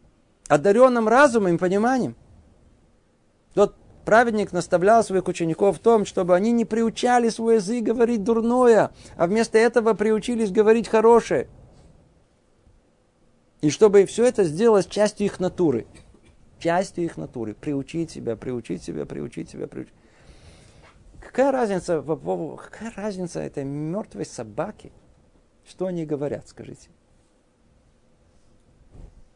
[0.47, 2.15] одаренном разумом и пониманием.
[3.53, 8.91] Тот праведник наставлял своих учеников в том, чтобы они не приучали свой язык говорить дурное,
[9.15, 11.47] а вместо этого приучились говорить хорошее.
[13.61, 15.88] И чтобы все это сделалось частью их натуры.
[16.59, 17.53] Частью их натуры.
[17.53, 19.93] Приучить себя, приучить себя, приучить себя, приучить.
[21.21, 24.91] Какая разница, какая разница этой мертвой собаки?
[25.68, 26.89] Что они говорят, скажите?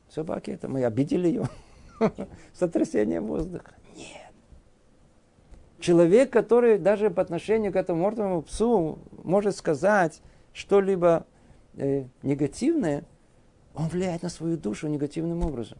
[0.09, 1.49] Собаки это мы обидели ее.
[2.53, 3.73] Сотрясение воздуха.
[3.95, 4.31] Нет.
[5.79, 10.21] Человек, который даже по отношению к этому мертвому псу может сказать
[10.53, 11.25] что-либо
[11.75, 13.03] э, негативное,
[13.75, 15.77] он влияет на свою душу негативным образом.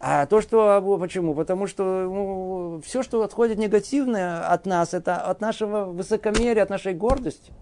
[0.00, 0.98] А то, что...
[0.98, 1.34] Почему?
[1.34, 6.94] Потому что ну, все, что отходит негативное от нас, это от нашего высокомерия, от нашей
[6.94, 7.52] гордости.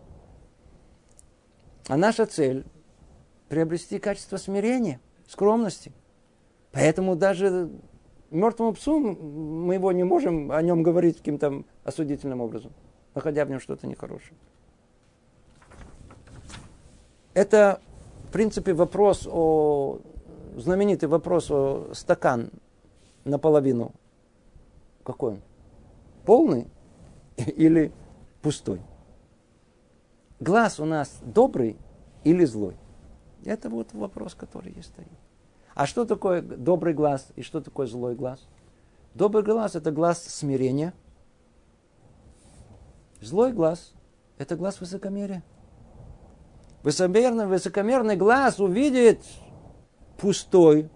[1.89, 2.65] А наша цель–
[3.49, 5.93] приобрести качество смирения, скромности.
[6.71, 7.71] Поэтому даже
[8.31, 12.73] мертвому псу мы его не можем о нем говорить каким-то осудительным образом,
[13.15, 14.37] находя в нем что-то нехорошее.
[17.35, 17.81] Это,
[18.29, 20.01] в принципе, вопрос о
[20.57, 22.51] знаменитый вопрос о стакан
[23.25, 23.93] наполовину.
[25.05, 25.43] Какой он?
[26.25, 26.69] Полный
[27.37, 27.93] или
[28.41, 28.81] пустой?
[30.43, 31.77] Глаз у нас добрый
[32.25, 32.77] или злой?
[33.45, 35.07] Это вот вопрос, который есть стоит.
[35.73, 38.41] А что такое добрый глаз и что такое злой глаз?
[39.15, 40.95] Добрый глаз– это глаз смирения.
[43.21, 43.93] Злой глаз–
[44.39, 45.45] это глаз высокомерия.
[46.83, 49.21] Высокомерный, высокомерный глаз увидит
[50.19, 50.91] пустой,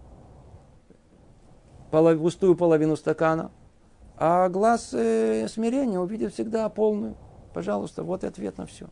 [1.92, 3.53] полов, пустую половину стакана,
[4.16, 7.14] а глаз э, смирения увидит всегда полную.
[7.55, 8.88] Пожалуйста, вот и ответ на все.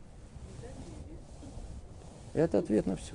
[2.35, 3.15] Это ответ на все.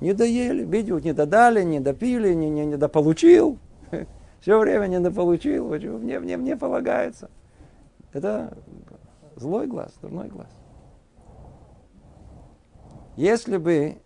[0.00, 3.58] Не доели, видео не додали, не допили, не, не, не дополучил.
[4.40, 7.30] Все время не дополучил, мне, мне, мне полагается.
[8.14, 8.56] Это
[9.36, 10.48] злой глаз, дурной глаз.
[13.16, 13.98] Если бы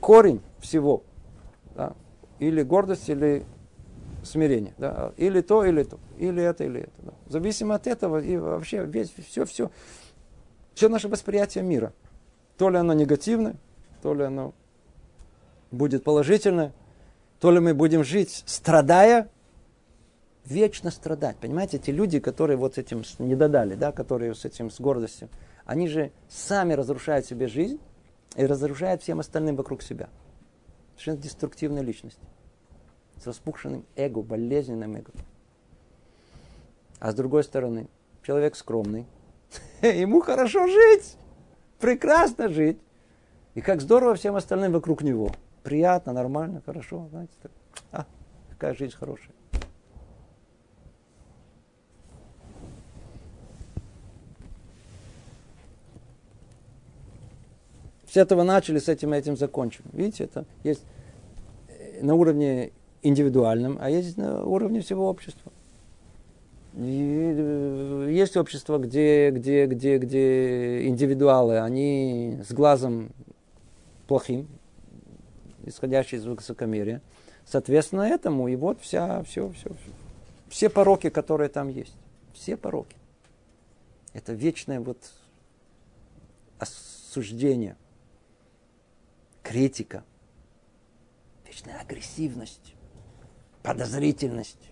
[0.00, 1.02] корень всего.
[1.74, 1.94] Да?
[2.38, 3.46] Или гордость, или
[4.22, 4.74] смирение.
[4.76, 5.12] Да?
[5.16, 5.98] Или то, или то.
[6.18, 7.02] Или это, или это.
[7.02, 7.12] Да?
[7.28, 9.70] Зависимо от этого и вообще весь, все, все,
[10.74, 11.94] все наше восприятие мира.
[12.56, 13.56] То ли оно негативное,
[14.02, 14.54] то ли оно
[15.70, 16.72] будет положительное,
[17.40, 19.28] то ли мы будем жить, страдая,
[20.44, 21.36] вечно страдать.
[21.36, 25.28] Понимаете, эти люди, которые вот этим не додали, да, которые с этим, с гордостью,
[25.64, 27.80] они же сами разрушают себе жизнь,
[28.36, 30.08] и разрушает всем остальным вокруг себя.
[30.92, 32.18] Совершенно деструктивная личность.
[33.22, 35.10] С распухшенным эго, болезненным эго.
[36.98, 37.88] А с другой стороны,
[38.22, 39.06] человек скромный.
[39.82, 41.16] Ему хорошо жить.
[41.78, 42.78] Прекрасно жить.
[43.54, 45.30] И как здорово всем остальным вокруг него.
[45.62, 47.08] Приятно, нормально, хорошо.
[47.10, 47.52] Знаете, так.
[47.90, 48.06] А,
[48.50, 49.34] какая жизнь хорошая.
[58.16, 59.84] С этого начали, с этим этим закончим.
[59.92, 60.84] Видите, это есть
[61.68, 62.72] э, на уровне
[63.02, 65.52] индивидуальном, а есть на уровне всего общества.
[66.76, 73.10] Э, есть общество, где, где, где, где индивидуалы, они с глазом
[74.06, 74.46] плохим,
[75.64, 77.00] исходящий из высокомерия.
[77.46, 79.92] Соответственно, этому и вот вся, все, все, все,
[80.48, 81.94] все пороки, которые там есть.
[82.34, 82.96] Все пороки.
[84.12, 84.98] Это вечное вот
[86.58, 87.76] осуждение–
[89.42, 90.04] критика,
[91.46, 92.74] вечная агрессивность,
[93.62, 94.70] подозрительность.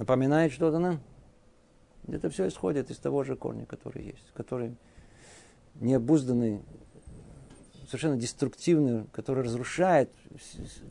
[0.00, 0.98] Напоминает что-то нам?
[2.08, 4.74] Это все исходит из того же корня, который есть, который
[5.74, 6.62] необузданный,
[7.84, 10.10] совершенно деструктивный, который разрушает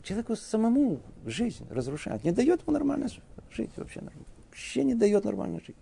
[0.04, 3.08] человеку самому жизнь, разрушает, не дает ему нормально
[3.50, 4.00] жить вообще.
[4.46, 5.76] Вообще не дает нормально жить.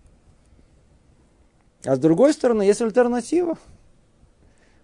[1.85, 3.59] А с другой стороны, есть альтернатива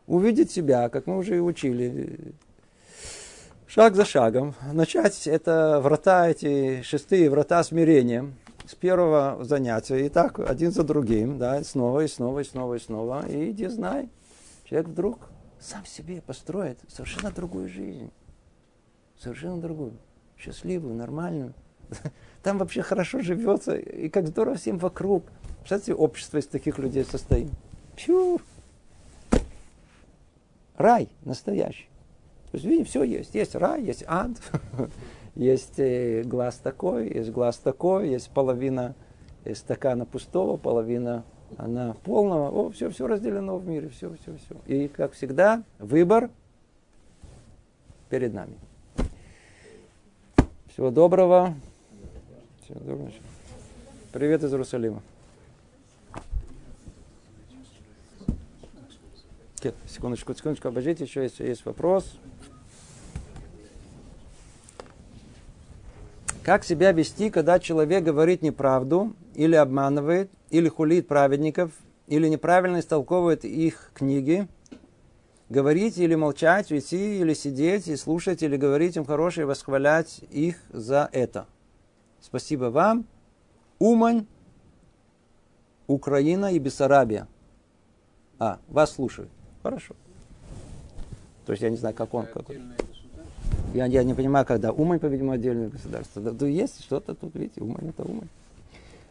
[0.06, 2.34] увидеть себя, как мы уже и учили,
[3.74, 8.32] шаг за шагом, начать это врата, эти шестые врата смирения
[8.64, 12.78] с первого занятия, и так один за другим, да, снова и снова и снова и
[12.78, 14.08] снова, и иди знай,
[14.62, 18.12] человек вдруг сам себе построит совершенно другую жизнь,
[19.18, 19.94] совершенно другую,
[20.38, 21.52] счастливую, нормальную.
[22.44, 25.24] Там вообще хорошо живется, и как здорово всем вокруг.
[25.58, 27.50] Представляете, общество из таких людей состоит.
[27.96, 28.40] Пью.
[30.76, 31.88] Рай настоящий.
[32.54, 33.34] То есть, видите, все есть.
[33.34, 34.30] Есть рай, есть ад,
[35.34, 38.94] есть э, глаз такой, есть глаз такой, есть половина
[39.54, 41.24] стакана пустого, половина
[41.56, 42.50] она полного.
[42.50, 44.56] О, все, все разделено в мире, все, все, все.
[44.72, 46.30] И, как всегда, выбор
[48.08, 48.54] перед нами.
[50.68, 51.56] Всего доброго.
[52.62, 53.10] Всего доброго.
[54.12, 55.02] Привет из Иерусалима.
[59.88, 62.16] Секундочку, секундочку, обождите, еще есть, есть вопрос.
[66.44, 71.72] Как себя вести, когда человек говорит неправду, или обманывает, или хулит праведников,
[72.06, 74.46] или неправильно истолковывает их книги,
[75.48, 81.08] говорить или молчать, уйти или сидеть и слушать, или говорить им хорошее, восхвалять их за
[81.12, 81.46] это.
[82.20, 83.06] Спасибо вам.
[83.78, 84.26] Умань,
[85.86, 87.26] Украина и Бессарабия.
[88.38, 89.30] А, вас слушают.
[89.62, 89.94] Хорошо.
[91.46, 92.26] То есть я не знаю, как он.
[92.26, 92.74] Как он.
[93.74, 96.22] Я, я не понимаю, когда Умань, по-видимому, отдельное государство.
[96.22, 98.28] Да, да есть что-то тут, видите, Умань это Умань.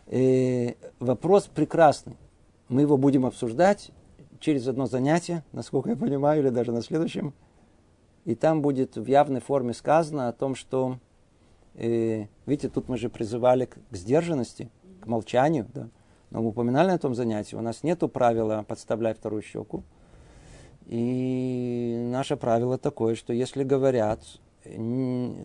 [0.08, 2.16] Э, вопрос прекрасный.
[2.70, 3.92] Мы его будем обсуждать
[4.40, 7.34] через одно занятие, насколько я понимаю, или даже на следующем.
[8.24, 10.98] И там будет в явной форме сказано о том, что,
[11.76, 14.70] э, видите, тут мы же призывали к, к сдержанности,
[15.02, 15.90] к молчанию, да.
[16.32, 19.84] Но мы упоминали на том занятии, у нас нет правила «подставляй вторую щеку».
[20.86, 24.22] И наше правило такое, что если говорят,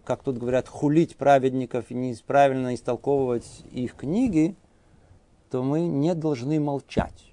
[0.05, 4.55] как тут говорят, хулить праведников и неправильно истолковывать их книги,
[5.51, 7.33] то мы не должны молчать.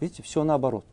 [0.00, 0.84] Видите, все наоборот.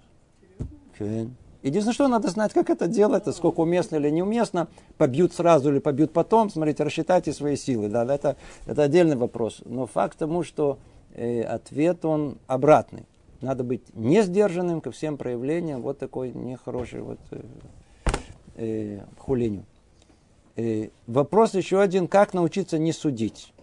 [1.63, 4.67] Единственное, что надо знать, как это делать, сколько уместно или неуместно.
[4.97, 6.49] Побьют сразу или побьют потом.
[6.49, 7.87] Смотрите, рассчитайте свои силы.
[7.87, 8.35] Да, это,
[8.65, 9.61] это отдельный вопрос.
[9.65, 10.77] Но факт тому, что
[11.13, 13.05] э, ответ он обратный.
[13.39, 17.41] Надо быть не сдержанным ко всем проявлениям вот такой нехорошей вот, э,
[18.55, 19.65] э, хулению.
[20.55, 23.53] Э, вопрос еще один, как научиться не судить.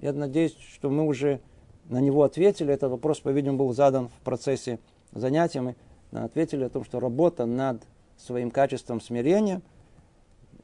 [0.00, 1.40] Я надеюсь, что мы уже
[1.88, 2.72] на него ответили.
[2.72, 4.78] Этот вопрос, по-видимому, был задан в процессе
[5.12, 5.60] занятия.
[5.60, 5.74] Мы
[6.10, 7.82] ответили о том, что работа над
[8.16, 9.62] своим качеством смирения,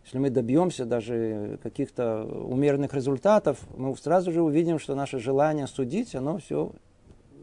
[0.05, 6.15] если мы добьемся даже каких-то умеренных результатов, мы сразу же увидим, что наше желание судить,
[6.15, 6.73] оно все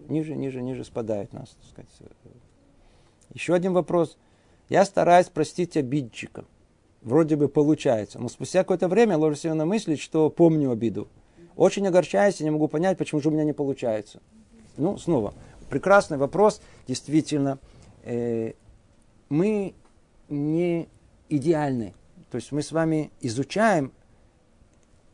[0.10, 1.56] ниже, ниже, ниже спадает нас.
[3.34, 4.18] Еще один вопрос.
[4.70, 6.45] Я стараюсь простить обидчика.
[7.01, 8.20] Вроде бы получается.
[8.20, 11.07] Но спустя какое-то время ложу себе на мысль, что помню обиду.
[11.55, 14.22] Очень огорчаюсь и не могу понять, почему же у меня не получается.
[14.78, 15.34] Ну, снова,
[15.70, 16.61] прекрасный вопрос.
[16.88, 17.59] Действительно,
[18.03, 18.53] э,
[19.30, 19.76] мы
[20.30, 20.89] не
[21.30, 21.93] идеальны.
[22.32, 23.91] То есть мы с вами изучаем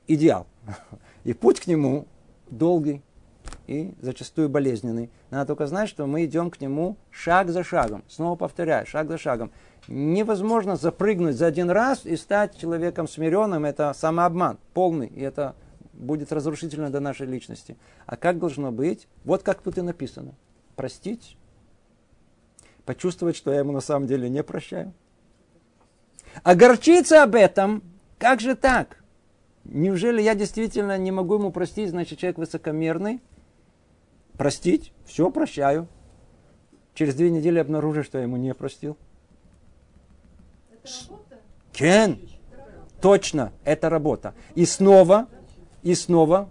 [0.08, 0.48] идеал.
[1.24, 2.08] И путь к нему
[2.50, 3.02] долгий
[3.68, 5.10] и зачастую болезненный.
[5.30, 8.04] Надо только знать, что мы идем к нему шаг за шагом.
[8.08, 9.52] Снова повторяю, шаг за шагом.
[9.88, 13.66] Невозможно запрыгнуть за один раз и стать человеком смиренным.
[13.66, 15.08] Это самообман полный.
[15.08, 15.56] И это
[15.94, 17.78] будет разрушительно для нашей личности.
[18.06, 19.08] А как должно быть?
[19.24, 20.34] Вот как тут и написано.
[20.76, 21.38] Простить.
[22.86, 24.94] Почувствовать, что я ему на самом деле не прощаю.
[26.44, 27.84] Огорчиться об этом.
[28.18, 29.02] Как же так?
[29.64, 33.22] Неужели я действительно не могу ему простить, значит, человек высокомерный?
[34.42, 35.88] Простить, все прощаю.
[36.96, 38.98] Через две недели обнаружу, что я ему не простил.
[41.72, 42.20] Кен,
[43.00, 44.34] точно, это работа.
[44.56, 45.28] И снова
[45.84, 46.50] и снова,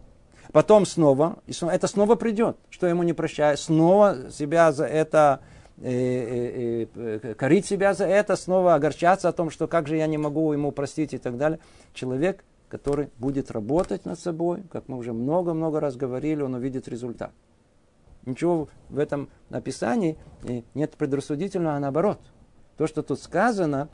[0.53, 5.41] потом снова, и снова, это снова придет, что ему не прощаю, снова себя за это,
[5.78, 10.07] э, э, э, корить себя за это, снова огорчаться о том, что как же я
[10.07, 11.59] не могу ему простить и так далее.
[11.93, 17.32] Человек, который будет работать над собой, как мы уже много-много раз говорили, он увидит результат.
[18.27, 20.18] Ничего в этом написании
[20.75, 22.21] нет предрассудительного, а наоборот.
[22.77, 23.89] То, что тут сказано,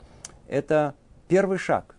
[0.47, 0.95] это
[1.27, 1.97] первый шаг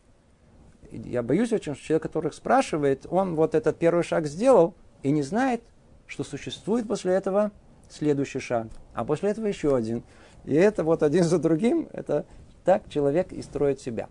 [0.90, 5.22] я боюсь очень, что человек, который спрашивает, он вот этот первый шаг сделал и не
[5.22, 5.62] знает,
[6.06, 7.52] что существует после этого
[7.88, 10.02] следующий шаг, а после этого еще один.
[10.44, 12.24] И это вот один за другим, это
[12.64, 14.08] так человек и строит себя.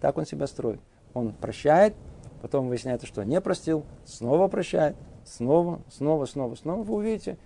[0.00, 0.80] Так он себя строит.
[1.14, 1.94] Он прощает,
[2.42, 6.82] потом выясняется, что не простил, снова прощает, снова, снова, снова, снова.
[6.82, 7.38] Вы увидите,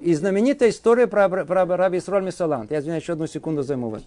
[0.00, 2.70] и знаменитая история про, про, про Раби Исроль Мисалант.
[2.70, 4.02] Я извиняюсь, еще одну секунду займу вас.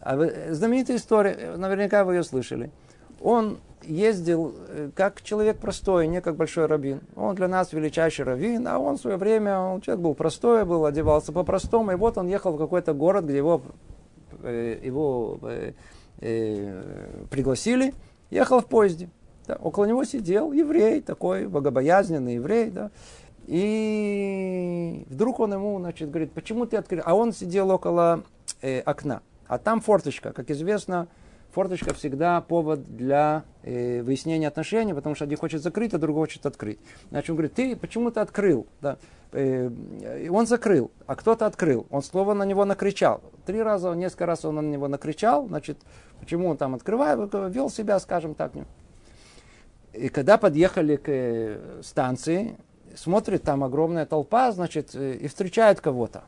[0.00, 0.16] А
[0.52, 2.70] знаменитая история, наверняка вы ее слышали.
[3.20, 7.00] Он ездил э, как человек простой, не как большой раввин.
[7.16, 10.84] Он для нас величайший раввин, а он в свое время, он человек был простой, был,
[10.84, 11.92] одевался по-простому.
[11.92, 13.62] И вот он ехал в какой-то город, где его,
[14.42, 15.72] э, его э,
[16.20, 17.94] э, пригласили,
[18.30, 19.08] ехал в поезде.
[19.46, 22.70] Да, около него сидел еврей, такой богобоязненный еврей.
[22.70, 22.90] Да,
[23.46, 27.02] и вдруг он ему, значит, говорит, почему ты открыл?
[27.04, 28.22] А он сидел около
[28.62, 29.22] э, окна.
[29.46, 31.08] А там форточка, как известно,
[31.52, 36.46] форточка всегда повод для э, выяснения отношений, потому что один хочет закрыть, а другой хочет
[36.46, 36.78] открыть.
[37.10, 38.66] Значит, он говорит, ты почему ты открыл?
[38.80, 38.96] Да?
[39.32, 39.70] Э,
[40.30, 41.86] он закрыл, а кто-то открыл.
[41.90, 43.20] Он слово на него накричал.
[43.46, 45.46] Три раза, несколько раз он на него накричал.
[45.48, 45.78] Значит,
[46.18, 48.52] почему он там открывает, вел себя, скажем так.
[49.92, 52.56] И когда подъехали к э, станции,
[52.96, 56.24] смотрит, там огромная толпа, значит, э, и встречает кого-то.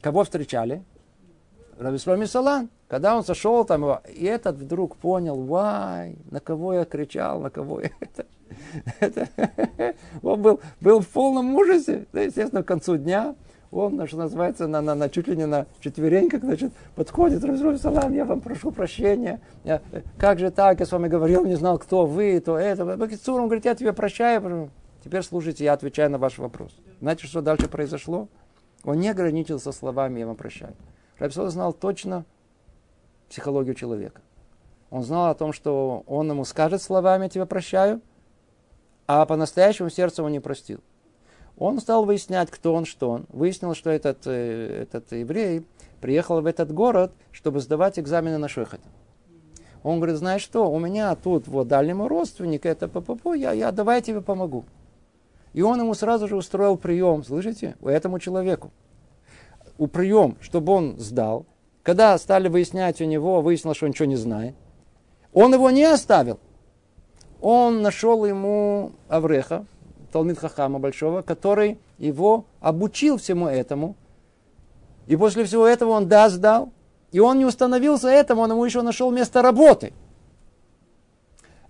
[0.00, 0.82] Кого встречали?
[1.78, 2.68] Рабисломи Салан.
[2.88, 7.80] Когда он сошел там, и этот вдруг понял, вай, на кого я кричал, на кого
[7.80, 8.26] я это.
[9.00, 9.28] это
[10.22, 12.06] он был, был в полном ужасе.
[12.12, 13.34] Да, естественно, к концу дня
[13.72, 18.12] он, что называется, на, на, на, чуть ли не на четвереньках, значит, подходит, Рабисломи Салан,
[18.12, 19.40] я вам прошу прощения.
[19.64, 19.80] Я,
[20.16, 22.84] как же так, я с вами говорил, не знал, кто вы, то это.
[22.84, 24.70] Бакицур, он говорит, я тебе прощаю.
[25.04, 26.74] Теперь слушайте, я отвечаю на ваш вопрос.
[27.00, 28.26] Знаете, что дальше произошло?
[28.84, 30.74] Он не ограничился словами «я вам прощаю».
[31.18, 32.24] Рабисол знал точно
[33.28, 34.22] психологию человека.
[34.88, 38.00] Он знал о том, что он ему скажет словами «я тебя прощаю»,
[39.06, 40.80] а по-настоящему сердце он не простил.
[41.58, 43.26] Он стал выяснять, кто он, что он.
[43.28, 45.66] Выяснил, что этот, э, этот еврей
[46.00, 48.80] приехал в этот город, чтобы сдавать экзамены на шехот.
[49.82, 53.96] Он говорит, знаешь что, у меня тут вот дальнему родственник, это ППП, я, я давай
[53.96, 54.64] я тебе помогу.
[55.54, 58.70] И он ему сразу же устроил прием, слышите, этому человеку
[59.78, 61.46] у прием, чтобы он сдал.
[61.82, 64.54] Когда стали выяснять у него, выяснилось, что он ничего не знает.
[65.32, 66.38] Он его не оставил.
[67.40, 69.66] Он нашел ему Авреха,
[70.12, 73.96] Талмит Хахама большого, который его обучил всему этому.
[75.06, 76.72] И после всего этого он да сдал.
[77.12, 79.92] И он не установился этому, он ему еще нашел место работы.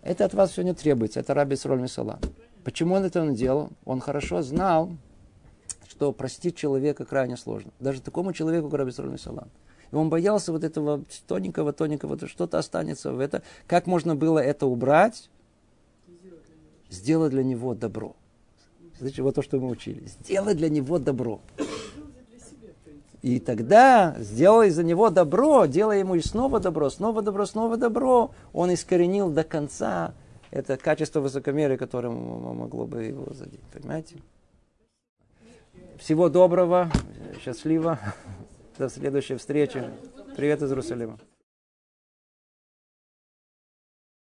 [0.03, 1.21] Это от вас все не требуется.
[1.21, 2.19] Это Раби Сроль Мисала.
[2.65, 3.71] Почему он это делал?
[3.85, 4.91] Он хорошо знал,
[5.87, 7.71] что простить человека крайне сложно.
[7.79, 9.49] Даже такому человеку, как Рабисрон Салам.
[9.93, 13.43] И он боялся вот этого тоненького, тоненького, что-то останется в это.
[13.67, 15.31] Как можно было это убрать?
[16.91, 18.17] Сделать для него добро.
[18.97, 20.07] Смотрите, вот то, что мы учили.
[20.07, 21.41] Сделать для него добро.
[23.21, 28.33] И тогда, сделай за него добро, делай ему и снова добро, снова добро, снова добро,
[28.53, 30.13] он искоренил до конца
[30.55, 33.65] это качество высокомерия, которое могло бы его задеть.
[33.73, 34.17] Понимаете?
[35.99, 36.91] Всего доброго,
[37.43, 37.99] счастливо.
[38.79, 39.85] До следующей встречи.
[40.37, 41.19] Привет из Иерусалима.